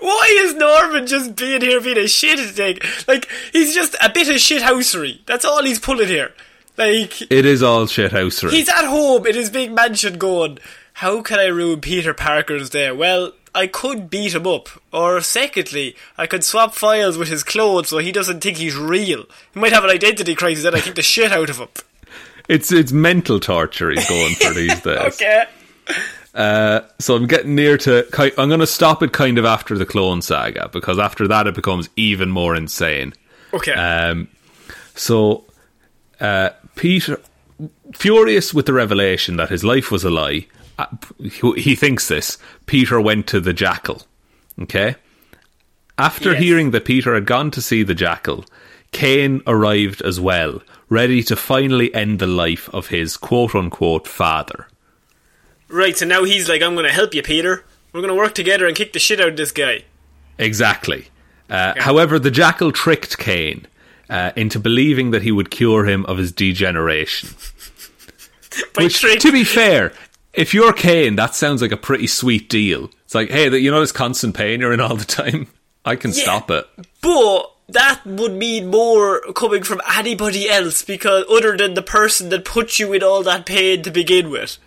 Why 0.00 0.36
is 0.40 0.54
Norman 0.54 1.06
just 1.06 1.34
being 1.36 1.62
here 1.62 1.80
being 1.80 1.96
a 1.98 2.06
shit 2.08 2.38
thing? 2.50 2.78
Like 3.08 3.28
he's 3.52 3.74
just 3.74 3.96
a 4.02 4.10
bit 4.10 4.28
of 4.28 4.34
shithousery. 4.36 5.20
That's 5.26 5.44
all 5.44 5.62
he's 5.64 5.78
pulling 5.78 6.08
here. 6.08 6.32
Like 6.76 7.22
it 7.22 7.46
is 7.46 7.62
all 7.62 7.86
shithousery. 7.86 8.50
he's 8.50 8.68
at 8.68 8.84
home 8.84 9.26
in 9.26 9.34
his 9.34 9.48
big 9.48 9.72
mansion 9.72 10.18
going, 10.18 10.58
How 10.94 11.22
can 11.22 11.38
I 11.38 11.46
ruin 11.46 11.80
Peter 11.80 12.12
Parker's 12.12 12.68
day? 12.68 12.92
Well, 12.92 13.32
I 13.54 13.66
could 13.66 14.10
beat 14.10 14.34
him 14.34 14.46
up. 14.46 14.68
Or 14.92 15.20
secondly, 15.20 15.96
I 16.18 16.26
could 16.26 16.44
swap 16.44 16.74
files 16.74 17.16
with 17.16 17.28
his 17.28 17.44
clothes 17.44 17.88
so 17.88 17.98
he 17.98 18.12
doesn't 18.12 18.40
think 18.40 18.56
he's 18.56 18.76
real. 18.76 19.24
He 19.52 19.60
might 19.60 19.72
have 19.72 19.84
an 19.84 19.90
identity 19.90 20.34
crisis 20.34 20.64
and 20.64 20.76
I 20.76 20.80
kick 20.80 20.94
the 20.94 21.02
shit 21.02 21.32
out 21.32 21.50
of 21.50 21.58
him. 21.58 21.68
It's 22.48 22.70
it's 22.72 22.92
mental 22.92 23.40
torture 23.40 23.90
he's 23.90 24.08
going 24.08 24.34
for 24.34 24.52
these 24.52 24.80
days. 24.82 24.98
Okay. 24.98 25.44
So 26.98 27.16
I'm 27.16 27.26
getting 27.26 27.54
near 27.54 27.78
to. 27.78 28.06
I'm 28.38 28.48
going 28.48 28.60
to 28.60 28.66
stop 28.66 29.02
it 29.02 29.12
kind 29.12 29.38
of 29.38 29.44
after 29.44 29.78
the 29.78 29.86
Clone 29.86 30.20
Saga 30.20 30.68
because 30.72 30.98
after 30.98 31.28
that 31.28 31.46
it 31.46 31.54
becomes 31.54 31.88
even 31.96 32.30
more 32.30 32.54
insane. 32.54 33.14
Okay. 33.52 33.72
Um, 33.72 34.28
so 34.94 35.44
uh, 36.20 36.50
Peter, 36.74 37.20
furious 37.94 38.52
with 38.52 38.66
the 38.66 38.72
revelation 38.72 39.36
that 39.36 39.48
his 39.48 39.64
life 39.64 39.90
was 39.90 40.04
a 40.04 40.10
lie, 40.10 40.46
uh, 40.48 40.63
he, 41.20 41.52
he 41.60 41.74
thinks 41.76 42.08
this. 42.08 42.38
Peter 42.66 43.00
went 43.00 43.26
to 43.28 43.40
the 43.40 43.52
Jackal. 43.52 44.02
Okay. 44.62 44.96
After 45.98 46.32
Yes. 46.32 46.42
hearing 46.42 46.70
that 46.72 46.84
Peter 46.84 47.14
had 47.14 47.26
gone 47.26 47.50
to 47.52 47.62
see 47.62 47.82
the 47.82 47.94
Jackal, 47.94 48.44
Kaine 48.92 49.42
arrived 49.46 50.02
as 50.02 50.18
well, 50.20 50.62
ready 50.88 51.22
to 51.24 51.36
finally 51.36 51.94
end 51.94 52.18
the 52.18 52.26
life 52.26 52.68
of 52.72 52.88
his 52.88 53.16
quote 53.16 53.54
unquote 53.54 54.06
father. 54.08 54.66
right, 55.68 55.96
so 55.96 56.06
now 56.06 56.24
he's 56.24 56.48
like, 56.48 56.62
I'm 56.62 56.74
gonna 56.74 56.90
help 56.92 57.14
you, 57.14 57.22
Peter. 57.22 57.64
We're 57.92 58.00
gonna 58.00 58.14
work 58.14 58.34
together 58.34 58.66
and 58.66 58.76
kick 58.76 58.92
the 58.92 58.98
shit 58.98 59.20
out 59.20 59.28
of 59.28 59.36
this 59.36 59.52
guy. 59.52 59.84
Exactly. 60.38 61.08
Uh, 61.48 61.74
However, 61.78 62.18
the 62.18 62.30
jackal 62.30 62.72
tricked 62.72 63.18
Kaine 63.18 63.66
uh, 64.10 64.32
into 64.34 64.58
believing 64.58 65.10
that 65.12 65.22
he 65.22 65.30
would 65.32 65.50
cure 65.50 65.84
him 65.86 66.04
of 66.06 66.18
his 66.18 66.32
degeneration. 66.32 67.28
Which, 68.76 69.00
trick- 69.00 69.20
to 69.20 69.32
be 69.32 69.44
fair, 69.44 69.92
if 70.36 70.54
you're 70.54 70.72
Kaine, 70.72 71.16
that 71.16 71.34
sounds 71.34 71.62
like 71.62 71.72
a 71.72 71.76
pretty 71.76 72.06
sweet 72.06 72.48
deal. 72.48 72.90
It's 73.04 73.14
like, 73.14 73.30
hey, 73.30 73.54
you 73.56 73.70
know 73.70 73.80
this 73.80 73.92
constant 73.92 74.34
pain 74.34 74.60
you're 74.60 74.72
in 74.72 74.80
all 74.80 74.96
the 74.96 75.04
time? 75.04 75.48
I 75.84 75.96
can 75.96 76.12
Yeah. 76.12 76.22
stop 76.22 76.50
it. 76.50 76.66
But 77.00 77.50
that 77.68 78.00
would 78.06 78.32
mean 78.32 78.68
more 78.68 79.20
coming 79.34 79.62
from 79.62 79.80
anybody 79.96 80.48
else 80.50 80.82
because 80.82 81.24
other 81.30 81.56
than 81.56 81.74
the 81.74 81.82
person 81.82 82.28
that 82.30 82.44
put 82.44 82.78
you 82.78 82.92
in 82.92 83.02
all 83.02 83.22
that 83.22 83.46
pain 83.46 83.82
to 83.82 83.90
begin 83.90 84.30
with. 84.30 84.58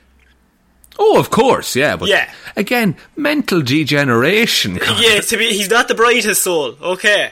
Oh, 0.99 1.19
of 1.19 1.29
course, 1.29 1.75
yeah. 1.75 1.95
But 1.95 2.09
Yeah. 2.09 2.31
again, 2.55 2.95
mental 3.15 3.61
degeneration. 3.61 4.79
Connor. 4.79 4.99
Yeah, 5.01 5.21
to 5.21 5.37
be 5.37 5.49
he's 5.53 5.69
not 5.69 5.87
the 5.87 5.95
brightest 5.95 6.41
soul. 6.43 6.75
Okay. 6.81 7.31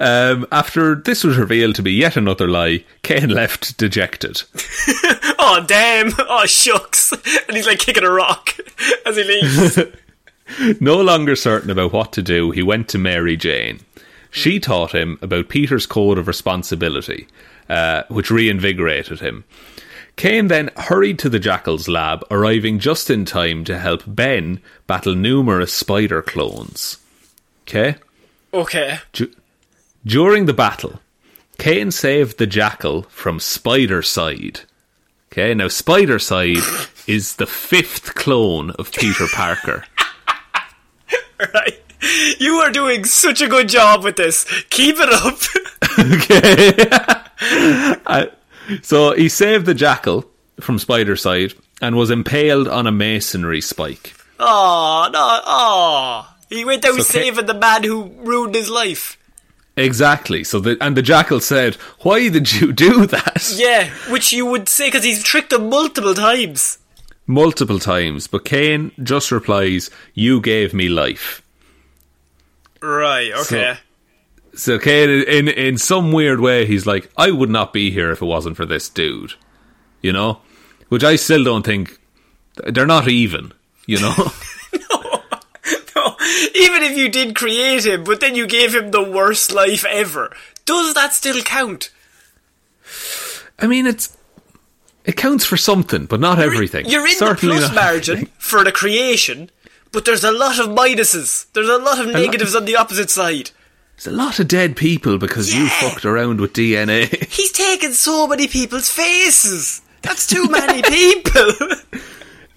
Um, 0.00 0.46
after 0.52 0.94
this 0.94 1.24
was 1.24 1.36
revealed 1.38 1.74
to 1.76 1.82
be 1.82 1.92
yet 1.92 2.16
another 2.16 2.46
lie, 2.48 2.84
Kaine 3.02 3.30
left 3.30 3.76
dejected. 3.78 4.42
Oh 5.44 5.62
damn. 5.66 6.12
Oh 6.18 6.46
shucks. 6.46 7.12
And 7.48 7.56
he's 7.56 7.66
like 7.66 7.80
kicking 7.80 8.04
a 8.04 8.10
rock 8.10 8.56
as 9.06 9.16
he 9.16 9.24
leaves. 9.24 9.78
No 10.80 11.00
longer 11.00 11.34
certain 11.34 11.68
about 11.68 11.92
what 11.92 12.12
to 12.12 12.22
do, 12.22 12.52
he 12.52 12.62
went 12.62 12.88
to 12.90 12.98
Mary 12.98 13.36
Jane. 13.36 13.80
She 14.30 14.60
taught 14.60 14.94
him 14.94 15.18
about 15.20 15.48
Peter's 15.48 15.84
code 15.84 16.16
of 16.16 16.28
responsibility, 16.28 17.26
uh, 17.68 18.04
which 18.08 18.30
reinvigorated 18.30 19.20
him. 19.20 19.44
Kaine 20.16 20.46
then 20.48 20.70
hurried 20.76 21.18
to 21.18 21.28
the 21.28 21.40
Jackal's 21.40 21.88
lab, 21.88 22.24
arriving 22.30 22.78
just 22.78 23.10
in 23.10 23.24
time 23.24 23.64
to 23.64 23.78
help 23.78 24.04
Ben 24.06 24.60
battle 24.86 25.14
numerous 25.14 25.72
spider 25.72 26.22
clones. 26.22 26.98
Okay? 27.62 27.96
okay. 28.54 29.00
Du- 29.12 29.34
during 30.04 30.46
the 30.46 30.52
battle, 30.52 31.00
Kaine 31.58 31.90
saved 31.90 32.38
the 32.38 32.46
Jackal 32.46 33.02
from 33.04 33.38
Spidercide. 33.38 34.64
Okay, 35.32 35.54
now 35.54 35.66
Spidercide 35.66 36.58
is 37.08 37.36
the 37.36 37.46
fifth 37.46 38.14
clone 38.14 38.70
of 38.72 38.92
Peter 38.92 39.26
Parker. 39.32 39.84
Right. 41.52 41.80
You 42.38 42.54
are 42.58 42.70
doing 42.70 43.04
such 43.04 43.40
a 43.40 43.48
good 43.48 43.68
job 43.68 44.04
with 44.04 44.14
this. 44.14 44.44
Keep 44.70 44.96
it 45.00 45.08
up. 45.12 45.38
okay. 45.98 47.18
Uh, 48.06 48.26
so 48.82 49.12
he 49.12 49.28
saved 49.28 49.66
the 49.66 49.74
jackal 49.74 50.24
from 50.60 50.78
Spidercide 50.78 51.58
and 51.80 51.96
was 51.96 52.10
impaled 52.12 52.68
on 52.68 52.86
a 52.86 52.92
masonry 52.92 53.60
spike. 53.60 54.14
Oh 54.38 55.08
no 55.12 55.40
oh 55.44 56.32
He 56.48 56.64
went 56.64 56.84
out 56.84 56.94
So 56.94 57.02
saving 57.02 57.46
the 57.46 57.54
man 57.54 57.82
who 57.82 58.04
ruined 58.18 58.54
his 58.54 58.70
life. 58.70 59.18
Exactly. 59.76 60.44
So 60.44 60.60
the 60.60 60.76
and 60.80 60.96
the 60.96 61.02
jackal 61.02 61.40
said, 61.40 61.76
"Why 62.00 62.28
did 62.28 62.52
you 62.52 62.72
do 62.72 63.06
that?" 63.06 63.52
Yeah, 63.56 63.88
which 64.10 64.32
you 64.32 64.44
would 64.46 64.68
say 64.68 64.88
because 64.88 65.04
he's 65.04 65.22
tricked 65.22 65.52
him 65.52 65.70
multiple 65.70 66.14
times. 66.14 66.78
Multiple 67.26 67.78
times, 67.78 68.26
but 68.26 68.44
Kaine 68.44 68.92
just 69.02 69.32
replies, 69.32 69.90
"You 70.12 70.40
gave 70.40 70.74
me 70.74 70.88
life." 70.88 71.40
Right, 72.82 73.32
okay. 73.32 73.78
So 74.54 74.78
Kaine, 74.78 75.08
in 75.08 75.48
in 75.48 75.78
some 75.78 76.12
weird 76.12 76.40
way, 76.40 76.66
he's 76.66 76.84
like, 76.84 77.10
"I 77.16 77.30
would 77.30 77.50
not 77.50 77.72
be 77.72 77.90
here 77.90 78.10
if 78.10 78.20
it 78.20 78.26
wasn't 78.26 78.58
for 78.58 78.66
this 78.66 78.90
dude," 78.90 79.34
you 80.02 80.12
know, 80.12 80.40
which 80.90 81.04
I 81.04 81.16
still 81.16 81.44
don't 81.44 81.64
think 81.64 81.98
they're 82.56 82.84
not 82.84 83.08
even. 83.08 83.52
You 83.86 84.00
know. 84.00 84.32
No, 85.96 86.16
even 86.54 86.82
if 86.82 86.96
you 86.96 87.08
did 87.08 87.34
create 87.34 87.84
him, 87.86 88.04
but 88.04 88.20
then 88.20 88.34
you 88.34 88.46
gave 88.46 88.74
him 88.74 88.90
the 88.90 89.02
worst 89.02 89.52
life 89.52 89.84
ever, 89.84 90.34
does 90.64 90.94
that 90.94 91.12
still 91.12 91.42
count? 91.42 91.90
I 93.58 93.66
mean, 93.66 93.86
it's 93.86 94.16
it 95.04 95.16
counts 95.16 95.44
for 95.44 95.56
something, 95.56 96.06
but 96.06 96.20
not 96.20 96.38
everything. 96.38 96.86
You're 96.86 97.06
in 97.06 97.16
Certainly 97.16 97.56
the 97.56 97.60
plus 97.66 97.74
margin 97.74 98.12
everything. 98.18 98.34
for 98.38 98.64
the 98.64 98.72
creation, 98.72 99.50
but 99.90 100.04
there's 100.04 100.24
a 100.24 100.32
lot 100.32 100.58
of 100.58 100.66
minuses. 100.68 101.46
There's 101.52 101.68
a 101.68 101.78
lot 101.78 102.00
of 102.00 102.06
negatives 102.12 102.54
on 102.54 102.64
the 102.64 102.76
opposite 102.76 103.10
side. 103.10 103.50
There's 103.96 104.06
a 104.14 104.16
lot 104.16 104.38
of 104.40 104.48
dead 104.48 104.76
people 104.76 105.18
because 105.18 105.54
you 105.54 105.68
fucked 105.68 106.04
around 106.04 106.40
with 106.40 106.54
DNA. 106.54 107.08
He's 107.32 107.52
taken 107.52 107.92
so 107.92 108.26
many 108.26 108.48
people's 108.48 108.88
faces. 108.88 109.82
That's 110.02 110.26
too 110.26 110.46
many 110.50 110.82
people. 110.82 111.52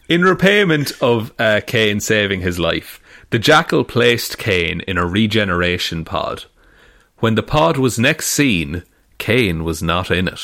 In 0.08 0.22
repayment 0.24 0.94
of 1.02 1.34
uh, 1.40 1.62
Kaine 1.66 2.00
saving 2.00 2.42
his 2.42 2.58
life, 2.60 3.00
the 3.30 3.40
jackal 3.40 3.84
placed 3.84 4.38
Kaine 4.38 4.82
in 4.82 4.98
a 4.98 5.06
regeneration 5.06 6.06
pod. 6.06 6.46
When 7.20 7.36
the 7.36 7.44
pod 7.44 7.78
was 7.78 7.98
next 7.98 8.28
seen, 8.28 8.84
Kaine 9.18 9.64
was 9.64 9.82
not 9.82 10.12
in 10.12 10.28
it. 10.28 10.42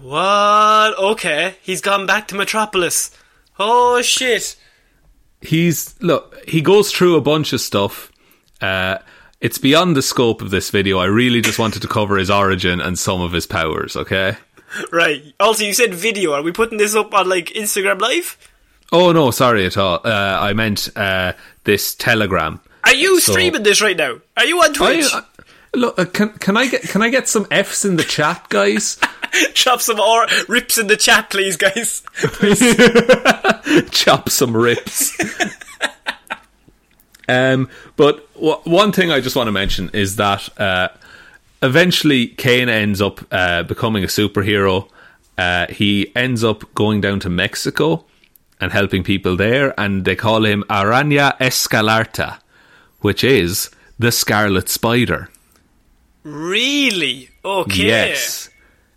what? 0.00 0.98
Okay, 0.98 1.56
he's 1.62 1.80
gone 1.80 2.06
back 2.06 2.28
to 2.28 2.34
Metropolis. 2.34 3.10
Oh 3.58 4.02
shit. 4.02 4.56
He's 5.40 5.94
look. 6.00 6.36
He 6.48 6.60
goes 6.60 6.90
through 6.92 7.16
a 7.16 7.20
bunch 7.20 7.52
of 7.52 7.60
stuff. 7.60 8.10
Uh, 8.60 8.98
it's 9.40 9.58
beyond 9.58 9.96
the 9.96 10.02
scope 10.02 10.40
of 10.40 10.50
this 10.50 10.70
video. 10.70 10.98
I 10.98 11.06
really 11.06 11.40
just 11.40 11.58
wanted 11.58 11.82
to 11.82 11.88
cover 11.88 12.16
his 12.16 12.30
origin 12.30 12.80
and 12.80 12.96
some 12.98 13.20
of 13.20 13.32
his 13.32 13.46
powers, 13.46 13.96
okay? 13.96 14.36
Right. 14.92 15.22
Also, 15.40 15.64
you 15.64 15.74
said 15.74 15.92
video. 15.92 16.32
Are 16.32 16.42
we 16.42 16.52
putting 16.52 16.78
this 16.78 16.94
up 16.94 17.12
on 17.12 17.28
like 17.28 17.46
Instagram 17.46 18.00
Live? 18.00 18.38
Oh 18.92 19.10
no, 19.12 19.30
sorry 19.30 19.66
at 19.66 19.76
all. 19.76 20.00
Uh, 20.04 20.38
I 20.40 20.52
meant 20.52 20.88
uh, 20.96 21.32
this 21.64 21.94
telegram. 21.94 22.60
Are 22.84 22.94
you 22.94 23.20
So- 23.20 23.32
streaming 23.32 23.62
this 23.62 23.80
right 23.80 23.96
now? 23.96 24.16
Are 24.36 24.44
you 24.44 24.60
on 24.62 24.74
Twitch? 24.74 25.06
I, 25.12 25.18
I, 25.18 25.22
look, 25.74 25.98
uh, 25.98 26.04
can 26.04 26.30
can 26.38 26.56
I 26.56 26.66
get 26.66 26.82
can 26.82 27.02
I 27.02 27.08
get 27.10 27.28
some 27.28 27.46
Fs 27.50 27.84
in 27.84 27.96
the 27.96 28.04
chat, 28.04 28.46
guys? 28.48 28.98
Chop 29.54 29.80
some 29.80 29.98
or 29.98 30.26
rips 30.48 30.76
in 30.76 30.88
the 30.88 30.96
chat, 30.96 31.30
please, 31.30 31.56
guys. 31.56 32.02
Chop 33.90 34.28
some 34.28 34.54
rips. 34.54 35.16
um, 37.28 37.68
but 37.96 38.32
w- 38.34 38.58
one 38.64 38.92
thing 38.92 39.10
I 39.10 39.20
just 39.20 39.36
want 39.36 39.46
to 39.48 39.52
mention 39.52 39.88
is 39.94 40.16
that 40.16 40.48
uh, 40.60 40.88
eventually 41.62 42.28
Kaine 42.28 42.68
ends 42.68 43.00
up 43.00 43.20
uh, 43.30 43.62
becoming 43.62 44.04
a 44.04 44.08
superhero. 44.08 44.88
Uh, 45.38 45.66
he 45.68 46.14
ends 46.14 46.44
up 46.44 46.62
going 46.74 47.00
down 47.00 47.20
to 47.20 47.30
Mexico 47.30 48.04
and 48.62 48.70
helping 48.70 49.02
people 49.02 49.36
there, 49.36 49.78
and 49.78 50.04
they 50.04 50.14
call 50.14 50.44
him 50.44 50.62
Araña 50.70 51.36
Escarlata, 51.38 52.38
which 53.00 53.24
is 53.24 53.68
the 53.98 54.12
Scarlet 54.12 54.68
Spider. 54.68 55.28
Really? 56.22 57.28
Okay. 57.44 57.86
Yes. 57.88 58.50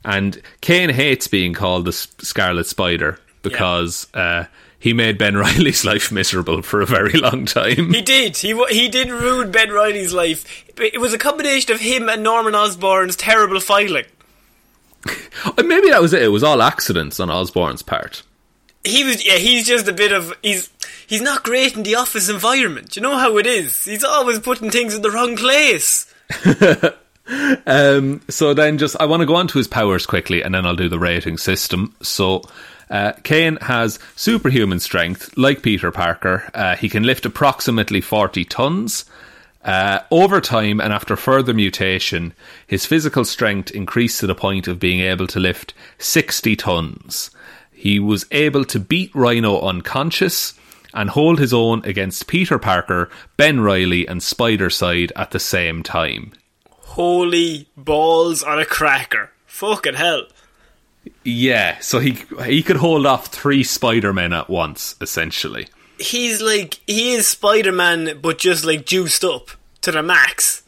And 0.04 0.39
Kaine 0.62 0.91
hates 0.91 1.28
being 1.28 1.56
called 1.56 1.86
the 1.86 1.93
Scarlet 1.93 2.67
Spider 2.67 3.19
because 3.41 4.06
uh, 4.13 4.45
he 4.78 4.93
made 4.93 5.17
Ben 5.17 5.36
Reilly's 5.43 5.84
life 5.84 6.12
miserable 6.12 6.62
for 6.62 6.82
a 6.82 6.86
very 6.86 7.13
long 7.13 7.45
time. 7.45 7.91
He 7.91 8.04
did. 8.04 8.38
He 8.38 8.54
he 8.69 8.88
did 8.88 9.10
ruin 9.10 9.49
Ben 9.49 9.71
Reilly's 9.71 10.13
life. 10.13 10.63
It 10.78 11.01
was 11.01 11.12
a 11.12 11.17
combination 11.17 11.73
of 11.73 11.80
him 11.80 12.08
and 12.08 12.21
Norman 12.21 12.54
Osborn's 12.54 13.15
terrible 13.15 13.60
filing. 13.60 14.06
Maybe 15.58 15.89
that 15.89 16.04
was 16.04 16.13
it. 16.13 16.21
It 16.21 16.28
was 16.28 16.43
all 16.43 16.62
accidents 16.62 17.19
on 17.19 17.32
Osborn's 17.32 17.82
part. 17.82 18.21
He 18.86 19.04
was 19.04 19.26
yeah. 19.26 19.38
He's 19.38 19.67
just 19.67 19.88
a 19.88 19.93
bit 19.93 20.12
of 20.12 20.34
he's 20.41 20.69
he's 21.08 21.21
not 21.21 21.43
great 21.43 21.76
in 21.76 21.84
the 21.84 21.95
office 21.95 22.30
environment. 22.30 22.95
You 22.95 23.02
know 23.02 23.17
how 23.17 23.38
it 23.38 23.48
is. 23.48 23.84
He's 23.86 24.04
always 24.04 24.39
putting 24.39 24.71
things 24.71 24.93
in 24.93 25.02
the 25.02 25.12
wrong 25.12 25.36
place. 25.36 26.13
Um, 27.65 28.21
so 28.30 28.54
then, 28.54 28.78
just 28.78 28.95
I 29.00 29.06
want 29.06 29.21
to 29.21 29.26
go 29.26 29.36
on 29.36 29.48
to 29.48 29.58
his 29.58 29.67
powers 29.67 30.06
quickly, 30.06 30.43
and 30.43 30.54
then 30.54 30.65
I'll 30.65 30.76
do 30.76 30.89
the 30.89 31.00
rating 31.00 31.38
system. 31.38 31.95
So, 32.02 32.43
uh, 32.89 33.13
Kaine 33.24 33.58
has 33.62 33.98
superhuman 34.15 34.80
strength, 34.80 35.36
like 35.36 35.63
Peter 35.63 35.91
Parker. 35.91 36.50
Uh, 36.54 36.76
he 36.76 36.88
can 36.88 37.04
lift 37.04 37.26
approximately 37.26 38.02
forty 38.02 38.45
tons. 38.45 39.06
Uh, 39.63 40.02
over 40.12 40.39
time 40.39 40.80
and 40.80 40.93
after 40.93 41.15
further 41.15 41.52
mutation, 41.52 42.34
his 42.67 42.86
physical 42.86 43.26
strength 43.26 43.71
increased 43.71 44.19
to 44.19 44.28
the 44.28 44.36
point 44.36 44.67
of 44.67 44.80
being 44.80 45.00
able 45.00 45.26
to 45.26 45.39
lift 45.39 45.74
60 45.98 46.56
tons. 46.56 47.32
He 47.86 48.00
was 48.00 48.26
able 48.32 48.65
to 48.65 48.80
beat 48.80 49.13
Rhino 49.13 49.62
unconscious 49.62 50.56
and 50.91 51.12
hold 51.12 51.38
his 51.38 51.54
own 51.54 51.86
against 51.86 52.26
Peter 52.26 52.58
Parker, 52.58 53.12
Ben 53.38 53.60
Reilly, 53.60 54.08
and 54.08 54.21
Spidercide 54.21 55.12
at 55.15 55.30
the 55.30 55.39
same 55.39 55.84
time. 55.84 56.34
Holy 56.71 57.69
balls 57.78 58.41
on 58.41 58.58
a 58.58 58.65
cracker! 58.65 59.30
Fucking 59.45 59.93
hell! 59.93 60.24
Yeah, 61.24 61.78
so 61.78 62.00
he 62.00 62.24
he 62.45 62.63
could 62.63 62.78
hold 62.78 63.06
off 63.06 63.28
three 63.28 63.63
Spider-Men 63.63 64.34
at 64.34 64.50
once, 64.50 64.95
essentially. 65.00 65.67
He's 66.00 66.41
like 66.41 66.80
he 66.88 67.13
is 67.13 67.28
Spider 67.28 67.71
Man, 67.71 68.17
but 68.19 68.39
just 68.39 68.65
like 68.65 68.88
juiced 68.88 69.24
up 69.24 69.52
to 69.82 69.91
the 69.91 70.02
max. 70.02 70.63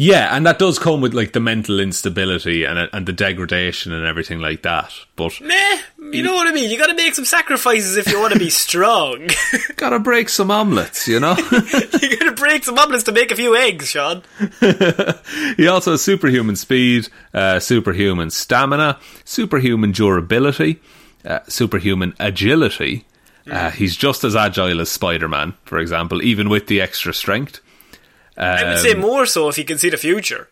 Yeah, 0.00 0.34
and 0.34 0.46
that 0.46 0.58
does 0.58 0.78
come 0.78 1.02
with 1.02 1.12
like 1.12 1.34
the 1.34 1.40
mental 1.40 1.78
instability 1.78 2.64
and 2.64 2.88
and 2.90 3.04
the 3.04 3.12
degradation 3.12 3.92
and 3.92 4.06
everything 4.06 4.40
like 4.40 4.62
that. 4.62 4.94
But 5.14 5.38
Meh, 5.42 5.78
you 6.10 6.22
know 6.22 6.32
what 6.32 6.48
I 6.48 6.52
mean. 6.52 6.70
You 6.70 6.78
got 6.78 6.86
to 6.86 6.94
make 6.94 7.14
some 7.14 7.26
sacrifices 7.26 7.98
if 7.98 8.10
you 8.10 8.18
want 8.18 8.32
to 8.32 8.38
be 8.38 8.48
strong. 8.48 9.28
gotta 9.76 9.98
break 9.98 10.30
some 10.30 10.50
omelets, 10.50 11.06
you 11.06 11.20
know. 11.20 11.36
you 11.52 12.16
got 12.16 12.24
to 12.24 12.34
break 12.34 12.64
some 12.64 12.78
omelets 12.78 13.04
to 13.04 13.12
make 13.12 13.30
a 13.30 13.36
few 13.36 13.54
eggs, 13.54 13.88
Shaun. 13.88 14.22
he 15.58 15.68
also 15.68 15.90
has 15.90 16.00
superhuman 16.00 16.56
speed, 16.56 17.10
uh, 17.34 17.60
superhuman 17.60 18.30
stamina, 18.30 18.98
superhuman 19.26 19.92
durability, 19.92 20.80
uh, 21.26 21.40
superhuman 21.46 22.14
agility. 22.18 23.04
Uh, 23.46 23.70
he's 23.70 23.96
just 23.96 24.24
as 24.24 24.34
agile 24.34 24.80
as 24.80 24.90
Spider-Man, 24.90 25.52
for 25.64 25.78
example, 25.78 26.22
even 26.22 26.48
with 26.48 26.68
the 26.68 26.80
extra 26.80 27.12
strength. 27.12 27.60
I 28.44 28.70
would 28.70 28.78
say 28.80 28.92
Um, 28.92 29.00
more 29.00 29.26
so 29.26 29.48
if 29.48 29.56
he 29.56 29.64
can 29.64 29.78
see 29.78 29.90
the 29.90 29.96
future. 29.96 30.48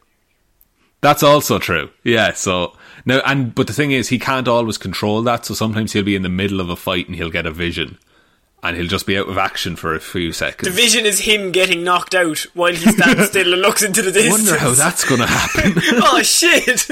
That's 1.01 1.23
also 1.23 1.59
true. 1.59 1.91
Yeah. 2.05 2.33
So 2.33 2.77
now, 3.05 3.21
and 3.25 3.55
but 3.55 3.67
the 3.67 3.73
thing 3.73 3.93
is, 3.93 4.09
he 4.09 4.19
can't 4.19 4.49
always 4.49 4.79
control 4.79 5.23
that. 5.23 5.47
So 5.47 5.55
sometimes 5.55 5.93
he'll 5.93 6.03
be 6.05 6.17
in 6.17 6.23
the 6.23 6.29
middle 6.29 6.61
of 6.61 6.69
a 6.71 6.77
fight 6.77 7.07
and 7.07 7.17
he'll 7.17 7.31
get 7.31 7.47
a 7.47 7.53
vision, 7.53 7.99
and 8.63 8.77
he'll 8.77 8.89
just 8.89 9.07
be 9.07 9.17
out 9.17 9.29
of 9.29 9.39
action 9.39 9.77
for 9.77 9.95
a 9.95 10.01
few 10.01 10.33
seconds. 10.33 10.69
The 10.69 10.83
vision 10.83 11.07
is 11.07 11.21
him 11.21 11.53
getting 11.53 11.85
knocked 11.85 12.15
out 12.17 12.41
while 12.55 12.75
he 12.75 12.91
stands 12.91 13.27
still 13.29 13.53
and 13.53 13.63
looks 13.63 13.83
into 13.83 14.03
the 14.03 14.11
distance. 14.11 14.49
Wonder 14.49 14.59
how 14.59 14.73
that's 14.73 15.05
going 15.05 15.21
to 15.21 15.27
happen. 15.29 15.75
oh 16.03 16.21
shit! 16.23 16.91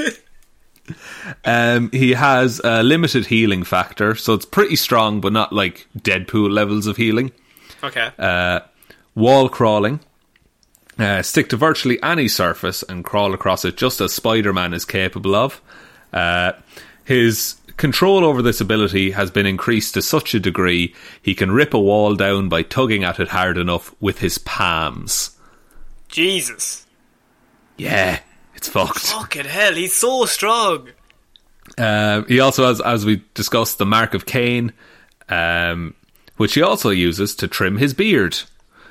um, 1.43 1.89
he 1.91 2.13
has 2.13 2.61
a 2.63 2.81
limited 2.83 3.25
healing 3.25 3.63
factor, 3.63 4.15
so 4.15 4.33
it's 4.33 4.45
pretty 4.45 4.77
strong, 4.77 5.19
but 5.19 5.33
not 5.33 5.51
like 5.51 5.87
Deadpool 5.99 6.49
levels 6.49 6.87
of 6.87 6.95
healing. 6.97 7.31
okay. 7.83 8.11
Uh, 8.17 8.61
wall 9.15 9.49
crawling. 9.49 9.99
Uh, 10.99 11.21
stick 11.21 11.49
to 11.49 11.57
virtually 11.57 12.01
any 12.01 12.27
surface 12.27 12.83
and 12.83 13.05
crawl 13.05 13.33
across 13.33 13.63
it 13.63 13.77
just 13.77 14.01
as 14.01 14.13
Spider 14.13 14.51
Man 14.51 14.73
is 14.73 14.85
capable 14.85 15.35
of. 15.35 15.61
Uh, 16.11 16.53
his 17.03 17.57
control 17.77 18.25
over 18.25 18.41
this 18.41 18.59
ability 18.59 19.11
has 19.11 19.29
been 19.29 19.45
increased 19.45 19.93
to 19.93 20.01
such 20.01 20.33
a 20.33 20.39
degree 20.39 20.95
he 21.21 21.35
can 21.35 21.51
rip 21.51 21.73
a 21.73 21.79
wall 21.79 22.15
down 22.15 22.49
by 22.49 22.63
tugging 22.63 23.03
at 23.03 23.19
it 23.19 23.27
hard 23.29 23.57
enough 23.57 23.93
with 24.01 24.19
his 24.19 24.37
palms. 24.39 25.37
Jesus. 26.09 26.85
Yeah, 27.77 28.19
it's 28.55 28.67
fucked. 28.67 28.99
Fucking 28.99 29.45
hell, 29.45 29.73
he's 29.73 29.93
so 29.93 30.25
strong. 30.25 30.89
Uh, 31.77 32.23
he 32.23 32.39
also 32.39 32.65
has, 32.65 32.81
as 32.81 33.05
we 33.05 33.23
discussed, 33.35 33.77
the 33.77 33.85
Mark 33.85 34.15
of 34.15 34.25
Kaine, 34.25 34.73
um, 35.29 35.93
which 36.37 36.55
he 36.55 36.63
also 36.63 36.89
uses 36.89 37.35
to 37.35 37.47
trim 37.47 37.77
his 37.77 37.93
beard. 37.93 38.39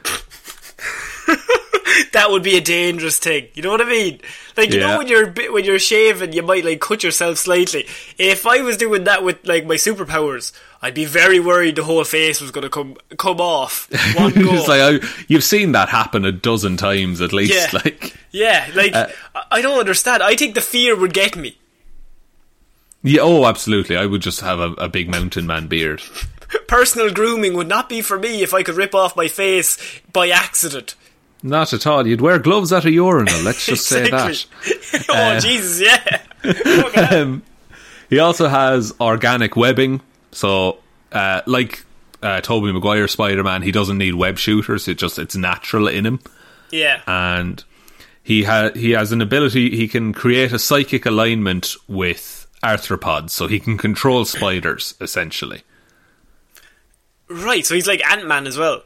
That 2.12 2.30
would 2.30 2.42
be 2.42 2.56
a 2.56 2.60
dangerous 2.60 3.18
thing. 3.18 3.48
You 3.54 3.62
know 3.62 3.70
what 3.70 3.80
I 3.80 3.84
mean? 3.88 4.20
Like 4.56 4.72
you 4.72 4.80
Yeah. 4.80 4.86
know 4.92 4.98
when 4.98 5.08
you're 5.08 5.30
when 5.52 5.64
you're 5.64 5.78
shaving, 5.78 6.32
you 6.32 6.42
might 6.42 6.64
like 6.64 6.80
cut 6.80 7.02
yourself 7.02 7.38
slightly. 7.38 7.86
If 8.18 8.46
I 8.46 8.60
was 8.62 8.76
doing 8.76 9.04
that 9.04 9.22
with 9.24 9.46
like 9.46 9.66
my 9.66 9.74
superpowers, 9.74 10.52
I'd 10.82 10.94
be 10.94 11.04
very 11.04 11.40
worried 11.40 11.76
the 11.76 11.84
whole 11.84 12.04
face 12.04 12.40
was 12.40 12.50
going 12.50 12.62
to 12.62 12.70
come 12.70 12.96
come 13.18 13.40
off 13.40 13.88
one 14.16 14.32
go. 14.32 14.54
It's 14.54 14.68
like 14.68 14.80
I, 15.02 15.24
you've 15.28 15.44
seen 15.44 15.72
that 15.72 15.88
happen 15.90 16.24
a 16.24 16.32
dozen 16.32 16.76
times 16.76 17.20
at 17.20 17.32
least. 17.32 17.72
Yeah. 17.72 17.80
Like, 17.84 18.16
yeah, 18.30 18.70
like 18.74 18.94
Uh, 18.94 19.08
I- 19.34 19.42
I 19.52 19.62
don't 19.62 19.78
understand. 19.78 20.22
I 20.22 20.34
think 20.36 20.54
the 20.54 20.60
fear 20.60 20.96
would 20.96 21.12
get 21.14 21.36
me. 21.36 21.56
yeah, 23.02 23.20
oh, 23.22 23.46
absolutely. 23.46 23.96
I 23.96 24.06
would 24.06 24.22
just 24.22 24.40
have 24.40 24.58
a, 24.58 24.72
a 24.72 24.88
big 24.88 25.08
mountain 25.08 25.46
man 25.46 25.66
beard. 25.68 26.02
Personal 26.68 27.12
grooming 27.12 27.54
would 27.54 27.68
not 27.68 27.88
be 27.88 28.00
for 28.02 28.18
me 28.18 28.42
if 28.42 28.52
I 28.54 28.62
could 28.62 28.76
rip 28.76 28.94
off 28.94 29.16
my 29.16 29.28
face 29.28 29.78
by 30.12 30.30
accident. 30.30 30.94
Not 31.46 31.72
at 31.72 31.86
all. 31.86 32.06
You'd 32.06 32.20
wear 32.20 32.38
gloves 32.38 32.72
at 32.72 32.84
a 32.84 32.90
urinal. 32.90 33.40
Let's 33.42 33.64
just 33.64 33.86
say 33.86 34.10
that. 34.10 34.44
Oh 35.08 35.38
Jesus, 35.40 35.80
yeah. 35.80 36.22
Um, 37.10 37.42
he 38.10 38.18
also 38.18 38.48
has 38.48 38.92
organic 39.00 39.56
webbing. 39.56 40.00
So, 40.32 40.78
uh, 41.12 41.42
like 41.46 41.84
uh, 42.22 42.40
Tobey 42.40 42.72
Maguire 42.72 43.08
Spider 43.08 43.42
Man, 43.44 43.62
he 43.62 43.72
doesn't 43.72 43.98
need 43.98 44.14
web 44.14 44.38
shooters. 44.38 44.86
It 44.88 44.98
just 44.98 45.18
it's 45.18 45.36
natural 45.36 45.88
in 45.88 46.04
him. 46.06 46.20
yeah. 46.70 47.00
and 47.06 47.62
he 48.22 48.42
ha- 48.44 48.70
he 48.74 48.90
has 48.92 49.12
an 49.12 49.20
ability 49.22 49.76
he 49.76 49.86
can 49.86 50.12
create 50.12 50.52
a 50.52 50.58
psychic 50.58 51.06
alignment 51.06 51.74
with 51.86 52.46
arthropods 52.62 53.30
so 53.30 53.46
he 53.46 53.60
can 53.60 53.78
control 53.78 54.24
spiders 54.24 54.94
essentially 55.00 55.62
Right, 57.28 57.64
so 57.66 57.74
he's 57.76 57.86
like 57.86 58.04
Ant 58.08 58.26
Man 58.26 58.46
as 58.46 58.56
well. 58.58 58.82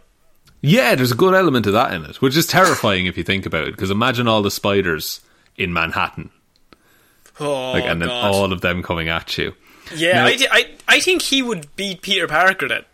Yeah 0.62 0.94
there's 0.94 1.12
a 1.12 1.16
good 1.16 1.34
element 1.34 1.66
of 1.66 1.72
that 1.72 1.92
in 1.94 2.04
it 2.04 2.20
which 2.20 2.36
is 2.36 2.46
terrifying 2.46 3.06
if 3.06 3.16
you 3.16 3.24
think 3.24 3.46
about 3.46 3.66
it 3.68 3.72
because 3.72 3.90
imagine 3.90 4.28
all 4.28 4.42
the 4.42 4.50
spiders 4.50 5.20
in 5.56 5.72
manhattan 5.72 6.30
Oh, 7.38 7.72
like 7.72 7.84
and 7.84 8.02
then 8.02 8.10
all 8.10 8.52
of 8.52 8.60
them 8.60 8.82
coming 8.82 9.08
at 9.08 9.38
you 9.38 9.54
Yeah, 9.94 10.24
Now- 10.24 10.26
I, 10.26 10.38
I, 10.50 10.70
I 10.88 11.00
think 11.00 11.22
he 11.22 11.40
would 11.42 11.74
beat 11.76 12.02
Peter 12.02 12.26
Parker 12.28 12.68
then. 12.68 12.84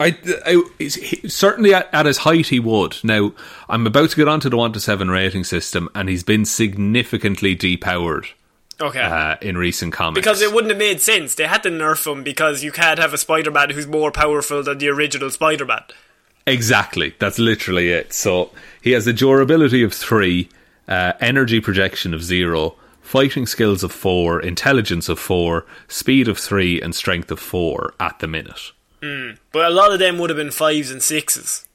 I, 0.00 0.16
I 0.46 0.88
certainly 1.28 1.72
at, 1.74 1.88
at 1.92 2.06
his 2.06 2.18
height 2.18 2.48
he 2.48 2.58
would. 2.60 2.96
Now 3.04 3.32
I'm 3.68 3.86
about 3.86 4.10
to 4.10 4.16
get 4.16 4.26
onto 4.28 4.48
the 4.48 4.56
one 4.56 4.72
to 4.72 4.80
seven 4.80 5.08
rating 5.10 5.44
system, 5.44 5.88
and 5.94 6.08
he's 6.08 6.24
been 6.24 6.44
significantly 6.44 7.54
depowered 7.56 8.26
Okay. 8.80 9.00
uh, 9.00 9.36
in 9.40 9.56
recent 9.56 9.92
comics. 9.92 10.20
because 10.24 10.42
it 10.42 10.52
wouldn't 10.52 10.70
have 10.72 10.78
made 10.78 11.00
sense. 11.00 11.34
They 11.36 11.46
had 11.46 11.62
to 11.62 11.70
nerf 11.70 12.10
him 12.10 12.24
because 12.24 12.64
you 12.64 12.72
can't 12.72 12.98
have 12.98 13.12
a 13.14 13.18
Spider 13.18 13.50
Man 13.52 13.70
who's 13.70 13.86
more 13.86 14.10
powerful 14.10 14.62
than 14.64 14.78
the 14.78 14.88
original 14.88 15.30
Spider 15.30 15.64
Man. 15.64 15.82
Exactly. 16.46 17.14
That's 17.18 17.38
literally 17.38 17.90
it. 17.90 18.12
So 18.12 18.50
he 18.82 18.92
has 18.92 19.06
a 19.06 19.12
durability 19.12 19.82
of 19.82 19.94
three, 19.94 20.48
uh, 20.88 21.12
energy 21.20 21.60
projection 21.60 22.12
of 22.12 22.22
zero, 22.22 22.76
fighting 23.00 23.46
skills 23.46 23.82
of 23.82 23.92
four, 23.92 24.40
intelligence 24.40 25.08
of 25.08 25.18
four, 25.18 25.64
speed 25.88 26.28
of 26.28 26.38
three, 26.38 26.80
and 26.80 26.94
strength 26.94 27.30
of 27.30 27.40
four 27.40 27.94
at 27.98 28.18
the 28.18 28.26
minute. 28.26 28.72
But 29.52 29.66
a 29.66 29.70
lot 29.70 29.92
of 29.92 29.98
them 29.98 30.18
would 30.18 30.30
have 30.30 30.36
been 30.36 30.50
fives 30.50 30.90
and 30.90 31.02
sixes. 31.02 31.66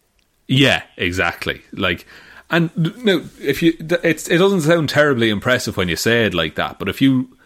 Yeah, 0.48 0.82
exactly. 0.98 1.62
Like, 1.72 2.08
and 2.50 2.72
no, 3.06 3.24
if 3.40 3.62
you, 3.62 3.74
it's 4.04 4.28
it 4.28 4.40
doesn't 4.40 4.62
sound 4.62 4.90
terribly 4.90 5.30
impressive 5.30 5.78
when 5.78 5.90
you 5.90 5.96
say 5.96 6.26
it 6.26 6.34
like 6.34 6.56
that, 6.56 6.80
but 6.80 6.90
if 6.90 7.02
you 7.02 7.38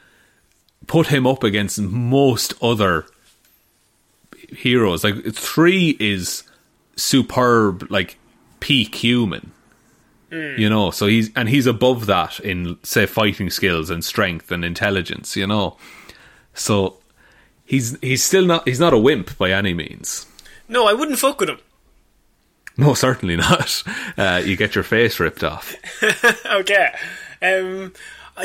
put 0.87 1.07
him 1.07 1.27
up 1.27 1.43
against 1.43 1.79
most 1.81 2.53
other 2.61 3.05
heroes, 4.49 5.03
like 5.03 5.33
three 5.33 5.97
is 5.99 6.43
superb, 6.95 7.87
like 7.89 8.17
peak 8.59 8.95
human. 8.95 9.51
You 10.57 10.67
know, 10.67 10.89
so 10.89 11.05
he's 11.05 11.29
and 11.35 11.47
he's 11.47 11.67
above 11.67 12.07
that 12.07 12.39
in 12.39 12.79
say 12.81 13.05
fighting 13.05 13.51
skills 13.51 13.91
and 13.91 14.03
strength 14.03 14.51
and 14.51 14.65
intelligence. 14.65 15.35
You 15.35 15.45
know, 15.45 15.77
so 16.55 16.97
he's 17.65 17.99
he's 18.01 18.23
still 18.23 18.43
not 18.43 18.67
he's 18.67 18.79
not 18.79 18.93
a 18.93 18.97
wimp 18.97 19.37
by 19.37 19.51
any 19.51 19.75
means. 19.75 20.25
No, 20.67 20.87
I 20.87 20.93
wouldn't 20.93 21.19
fuck 21.19 21.39
with 21.39 21.49
him. 21.49 21.59
No, 22.77 22.93
certainly 22.93 23.35
not. 23.35 23.83
Uh, 24.15 24.41
you 24.45 24.55
get 24.55 24.75
your 24.75 24.83
face 24.83 25.19
ripped 25.19 25.43
off. 25.43 25.75
okay. 26.45 26.93
Um, 27.41 27.93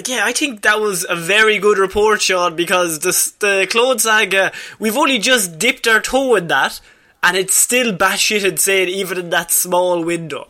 yeah, 0.07 0.25
I 0.25 0.33
think 0.33 0.63
that 0.63 0.81
was 0.81 1.05
a 1.07 1.15
very 1.15 1.59
good 1.59 1.77
report, 1.77 2.23
Shaun, 2.23 2.57
because 2.57 3.01
the, 3.01 3.11
the 3.41 3.67
Clone 3.71 3.99
Saga, 3.99 4.53
we've 4.79 4.97
only 4.97 5.19
just 5.19 5.59
dipped 5.59 5.87
our 5.87 6.01
toe 6.01 6.37
in 6.37 6.49
that, 6.49 6.81
and 7.23 7.37
it's 7.37 7.55
still 7.55 7.93
batshit 7.93 8.45
insane 8.45 8.89
even 8.89 9.19
in 9.19 9.31
that 9.31 9.51
small 9.51 10.03
window. 10.05 10.49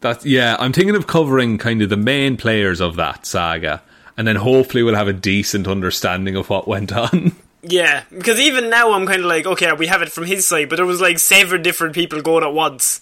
That 0.00 0.24
yeah, 0.24 0.56
I'm 0.58 0.72
thinking 0.72 0.96
of 0.96 1.06
covering 1.06 1.56
kind 1.58 1.80
of 1.82 1.88
the 1.88 1.96
main 1.96 2.36
players 2.36 2.80
of 2.80 2.96
that 2.96 3.24
saga, 3.26 3.82
and 4.16 4.26
then 4.28 4.36
hopefully 4.36 4.82
we'll 4.82 4.94
have 4.94 5.08
a 5.08 5.12
decent 5.14 5.66
understanding 5.66 6.36
of 6.36 6.50
what 6.50 6.68
went 6.68 6.92
on. 6.92 7.32
Yeah, 7.66 8.02
because 8.14 8.38
even 8.38 8.68
now 8.68 8.92
I'm 8.92 9.06
kind 9.06 9.20
of 9.20 9.24
like, 9.26 9.46
okay, 9.46 9.72
we 9.72 9.86
have 9.86 10.02
it 10.02 10.12
from 10.12 10.24
his 10.26 10.46
side, 10.46 10.68
but 10.68 10.76
there 10.76 10.84
was 10.84 11.00
like 11.00 11.18
seven 11.18 11.62
different 11.62 11.94
people 11.94 12.20
going 12.20 12.44
at 12.44 12.52
once. 12.52 13.00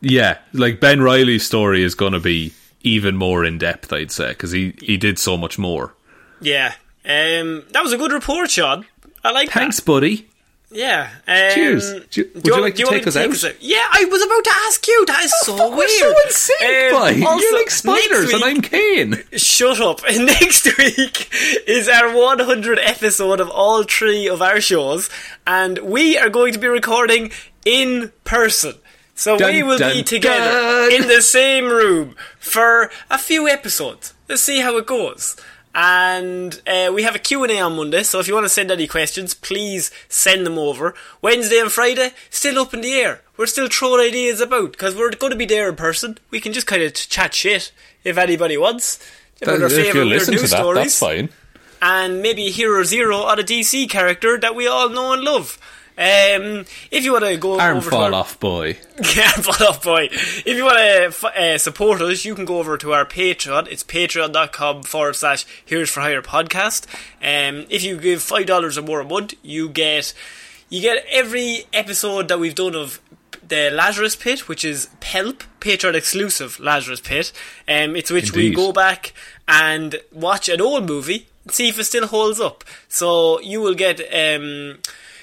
yeah, 0.00 0.38
like 0.54 0.80
Ben 0.80 1.02
Reilly's 1.02 1.44
story 1.44 1.82
is 1.82 1.94
going 1.94 2.14
to 2.14 2.18
be 2.18 2.54
even 2.80 3.14
more 3.14 3.44
in 3.44 3.58
depth, 3.58 3.92
I'd 3.92 4.10
say, 4.10 4.30
because 4.30 4.52
he 4.52 4.72
he 4.80 4.96
did 4.96 5.18
so 5.18 5.36
much 5.36 5.58
more. 5.58 5.92
Yeah. 6.40 6.72
Um, 7.04 7.64
that 7.72 7.82
was 7.82 7.92
a 7.92 7.98
good 7.98 8.10
report, 8.10 8.50
Shaun. 8.50 8.86
I 9.22 9.32
like 9.32 9.50
Thanks, 9.50 9.76
that. 9.80 9.84
buddy. 9.84 10.29
Yeah. 10.72 11.08
Um, 11.26 11.34
Cheers. 11.54 11.92
Do 12.10 12.20
you- 12.20 12.30
would 12.34 12.46
you 12.46 12.52
want- 12.52 12.62
like 12.64 12.74
to 12.76 12.84
take 12.84 13.06
us 13.06 13.16
out? 13.16 13.56
Yeah, 13.60 13.84
I 13.90 14.04
was 14.04 14.22
about 14.22 14.44
to 14.44 14.52
ask 14.66 14.86
you. 14.86 15.04
That 15.06 15.24
is 15.24 15.32
so 15.42 15.56
Fuck, 15.56 15.70
weird. 15.70 15.78
we're 15.78 15.88
so 15.88 16.10
in 16.10 16.30
sync, 16.30 16.92
Um, 16.92 17.26
also, 17.26 17.42
You're 17.44 17.58
like 17.58 17.70
spiders, 17.70 18.32
and 18.32 18.44
I'm 18.44 18.60
Kaine. 18.62 19.24
Shut 19.36 19.80
up. 19.80 20.00
Next 20.16 20.66
week 20.78 21.28
is 21.66 21.88
our 21.88 22.12
100 22.14 22.78
episode 22.78 23.40
of 23.40 23.50
all 23.50 23.82
three 23.82 24.28
of 24.28 24.40
our 24.42 24.60
shows, 24.60 25.10
and 25.46 25.78
we 25.80 26.16
are 26.16 26.28
going 26.28 26.52
to 26.52 26.58
be 26.60 26.68
recording 26.68 27.32
in 27.64 28.12
person. 28.24 28.74
So 29.16 29.36
Dun, 29.36 29.52
we 29.52 29.62
will 29.64 29.78
be 29.78 30.02
together 30.02 30.50
dun. 30.88 30.92
in 30.92 31.08
the 31.08 31.20
same 31.20 31.66
room 31.66 32.14
for 32.38 32.90
a 33.10 33.18
few 33.18 33.48
episodes. 33.48 34.14
Let's 34.28 34.40
see 34.42 34.60
how 34.60 34.76
it 34.78 34.86
goes. 34.86 35.36
And 35.82 36.60
uh, 36.66 36.92
we 36.92 37.04
have 37.04 37.14
a 37.14 37.18
Q&A 37.18 37.58
on 37.58 37.74
Monday, 37.74 38.02
so 38.02 38.20
if 38.20 38.28
you 38.28 38.34
want 38.34 38.44
to 38.44 38.50
send 38.50 38.70
any 38.70 38.86
questions, 38.86 39.32
please 39.32 39.90
send 40.10 40.44
them 40.44 40.58
over. 40.58 40.94
Wednesday 41.22 41.58
and 41.58 41.72
Friday, 41.72 42.10
still 42.28 42.58
up 42.58 42.74
in 42.74 42.82
the 42.82 42.92
air. 42.92 43.22
We're 43.38 43.46
still 43.46 43.66
throwing 43.70 44.06
ideas 44.06 44.42
about, 44.42 44.72
because 44.72 44.94
we're 44.94 45.10
going 45.12 45.30
to 45.30 45.38
be 45.38 45.46
there 45.46 45.70
in 45.70 45.76
person. 45.76 46.18
We 46.30 46.38
can 46.38 46.52
just 46.52 46.66
kind 46.66 46.82
of 46.82 46.92
chat 46.92 47.32
shit, 47.32 47.72
if 48.04 48.18
anybody 48.18 48.58
wants. 48.58 48.98
If 49.40 49.48
you 49.94 50.04
listen 50.04 50.34
to 50.34 50.40
that, 50.40 50.48
stories 50.48 50.76
that's 50.84 50.98
fine. 50.98 51.30
and 51.80 52.20
maybe 52.20 52.50
Hero 52.50 52.84
Zero 52.84 53.16
on 53.16 53.40
a 53.40 53.42
DC 53.42 53.88
character 53.88 54.38
that 54.38 54.54
we 54.54 54.66
all 54.66 54.90
know 54.90 55.14
and 55.14 55.22
love. 55.22 55.58
Um, 56.00 56.64
if 56.90 57.04
you 57.04 57.12
want 57.12 57.26
to 57.26 57.36
go 57.36 57.60
Arm 57.60 57.76
over 57.76 57.90
fall 57.90 58.14
our, 58.14 58.14
off, 58.14 58.40
boy. 58.40 58.78
yeah, 59.14 59.32
fall 59.32 59.68
off 59.68 59.84
boy. 59.84 60.08
If 60.10 60.46
you 60.46 60.64
want 60.64 60.78
to 60.78 61.04
f- 61.08 61.24
uh, 61.24 61.58
support 61.58 62.00
us, 62.00 62.24
you 62.24 62.34
can 62.34 62.46
go 62.46 62.58
over 62.58 62.78
to 62.78 62.94
our 62.94 63.04
Patreon. 63.04 63.68
It's 63.70 63.84
patreon.com 63.84 64.84
forward 64.84 65.16
slash 65.16 65.44
Heroes 65.62 65.90
for 65.90 66.00
Hire 66.00 66.22
podcast. 66.22 66.86
Um, 67.20 67.66
if 67.68 67.82
you 67.82 67.98
give 67.98 68.22
five 68.22 68.46
dollars 68.46 68.78
or 68.78 68.82
more 68.82 69.00
a 69.00 69.04
month, 69.04 69.34
you 69.42 69.68
get 69.68 70.14
you 70.70 70.80
get 70.80 71.04
every 71.10 71.66
episode 71.74 72.28
that 72.28 72.40
we've 72.40 72.54
done 72.54 72.74
of 72.74 72.98
the 73.46 73.68
Lazarus 73.70 74.16
Pit, 74.16 74.48
which 74.48 74.64
is 74.64 74.88
Pelp, 75.00 75.42
Patreon 75.60 75.94
exclusive 75.94 76.58
Lazarus 76.58 77.00
Pit. 77.00 77.30
Um, 77.68 77.94
it's 77.94 78.10
which 78.10 78.32
we 78.32 78.54
go 78.54 78.72
back 78.72 79.12
and 79.46 79.96
watch 80.12 80.48
an 80.48 80.62
old 80.62 80.86
movie 80.86 81.26
see 81.48 81.68
if 81.68 81.78
it 81.78 81.84
still 81.84 82.06
holds 82.06 82.40
up. 82.40 82.64
So 82.88 83.40
you 83.40 83.60
will 83.60 83.74
get 83.74 84.00
um, 84.00 84.78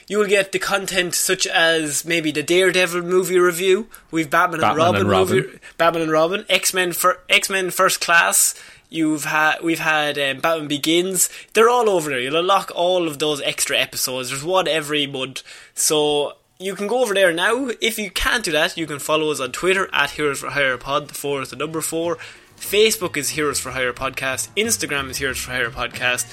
you 0.07 0.17
will 0.17 0.27
get 0.27 0.51
the 0.51 0.59
content 0.59 1.13
such 1.15 1.45
as 1.45 2.05
maybe 2.05 2.31
the 2.31 2.43
Daredevil 2.43 3.01
movie 3.01 3.39
review. 3.39 3.87
We've 4.09 4.29
Batman, 4.29 4.63
and 4.63 4.77
Robin, 4.77 5.01
and 5.01 5.09
Robin. 5.09 5.35
movie, 5.35 5.59
Batman 5.77 6.03
and 6.03 6.11
Robin, 6.11 6.45
X 6.49 6.73
Men 6.73 6.93
for 6.93 7.19
X 7.29 7.49
Men 7.49 7.71
First 7.71 8.01
Class. 8.01 8.55
You've 8.89 9.25
had 9.25 9.61
we've 9.61 9.79
had 9.79 10.17
um, 10.17 10.39
Batman 10.39 10.69
Begins. 10.69 11.29
They're 11.53 11.69
all 11.69 11.89
over 11.89 12.09
there. 12.09 12.19
You'll 12.19 12.37
unlock 12.37 12.71
all 12.73 13.07
of 13.07 13.19
those 13.19 13.41
extra 13.41 13.77
episodes. 13.77 14.29
There's 14.29 14.45
one 14.45 14.67
every 14.67 15.05
month, 15.07 15.43
so 15.73 16.37
you 16.57 16.73
can 16.73 16.87
go 16.87 17.01
over 17.01 17.13
there 17.13 17.33
now. 17.33 17.69
If 17.81 17.99
you 17.99 18.09
can't 18.09 18.45
do 18.45 18.51
that, 18.53 18.77
you 18.77 18.87
can 18.87 18.99
follow 18.99 19.29
us 19.29 19.41
on 19.41 19.51
Twitter 19.51 19.89
at 19.91 20.11
Heroes 20.11 20.39
for 20.39 20.49
Hire 20.51 20.77
Pod. 20.77 21.09
The 21.09 21.13
four 21.13 21.41
is 21.41 21.49
the 21.49 21.57
number 21.57 21.81
four. 21.81 22.17
Facebook 22.57 23.15
is 23.17 23.29
Heroes 23.29 23.59
for 23.59 23.71
Hire 23.71 23.93
Podcast. 23.93 24.49
Instagram 24.57 25.09
is 25.09 25.17
Heroes 25.17 25.37
for 25.37 25.51
Hire 25.51 25.69
Podcast. 25.69 26.25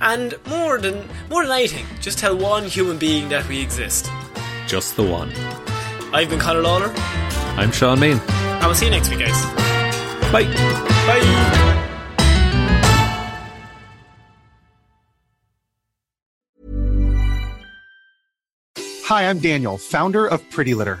And 0.00 0.34
more 0.46 0.78
than 0.78 1.08
more 1.30 1.44
than 1.44 1.52
anything, 1.52 1.86
just 2.00 2.18
tell 2.18 2.36
one 2.36 2.64
human 2.64 2.98
being 2.98 3.28
that 3.30 3.48
we 3.48 3.60
exist. 3.62 4.10
Just 4.66 4.96
the 4.96 5.02
one. 5.02 5.32
I've 6.12 6.28
been 6.28 6.38
Conor 6.38 6.62
Lawler. 6.62 6.92
I'm 7.56 7.72
Shaun 7.72 7.98
Meighan. 7.98 8.20
I 8.60 8.66
will 8.66 8.74
see 8.74 8.86
you 8.86 8.90
next 8.90 9.08
week, 9.10 9.20
guys. 9.20 9.42
Bye. 10.32 10.44
Bye. 11.06 11.84
Hi, 19.04 19.30
I'm 19.30 19.38
Daniel, 19.38 19.78
founder 19.78 20.26
of 20.26 20.48
Pretty 20.50 20.74
Litter. 20.74 21.00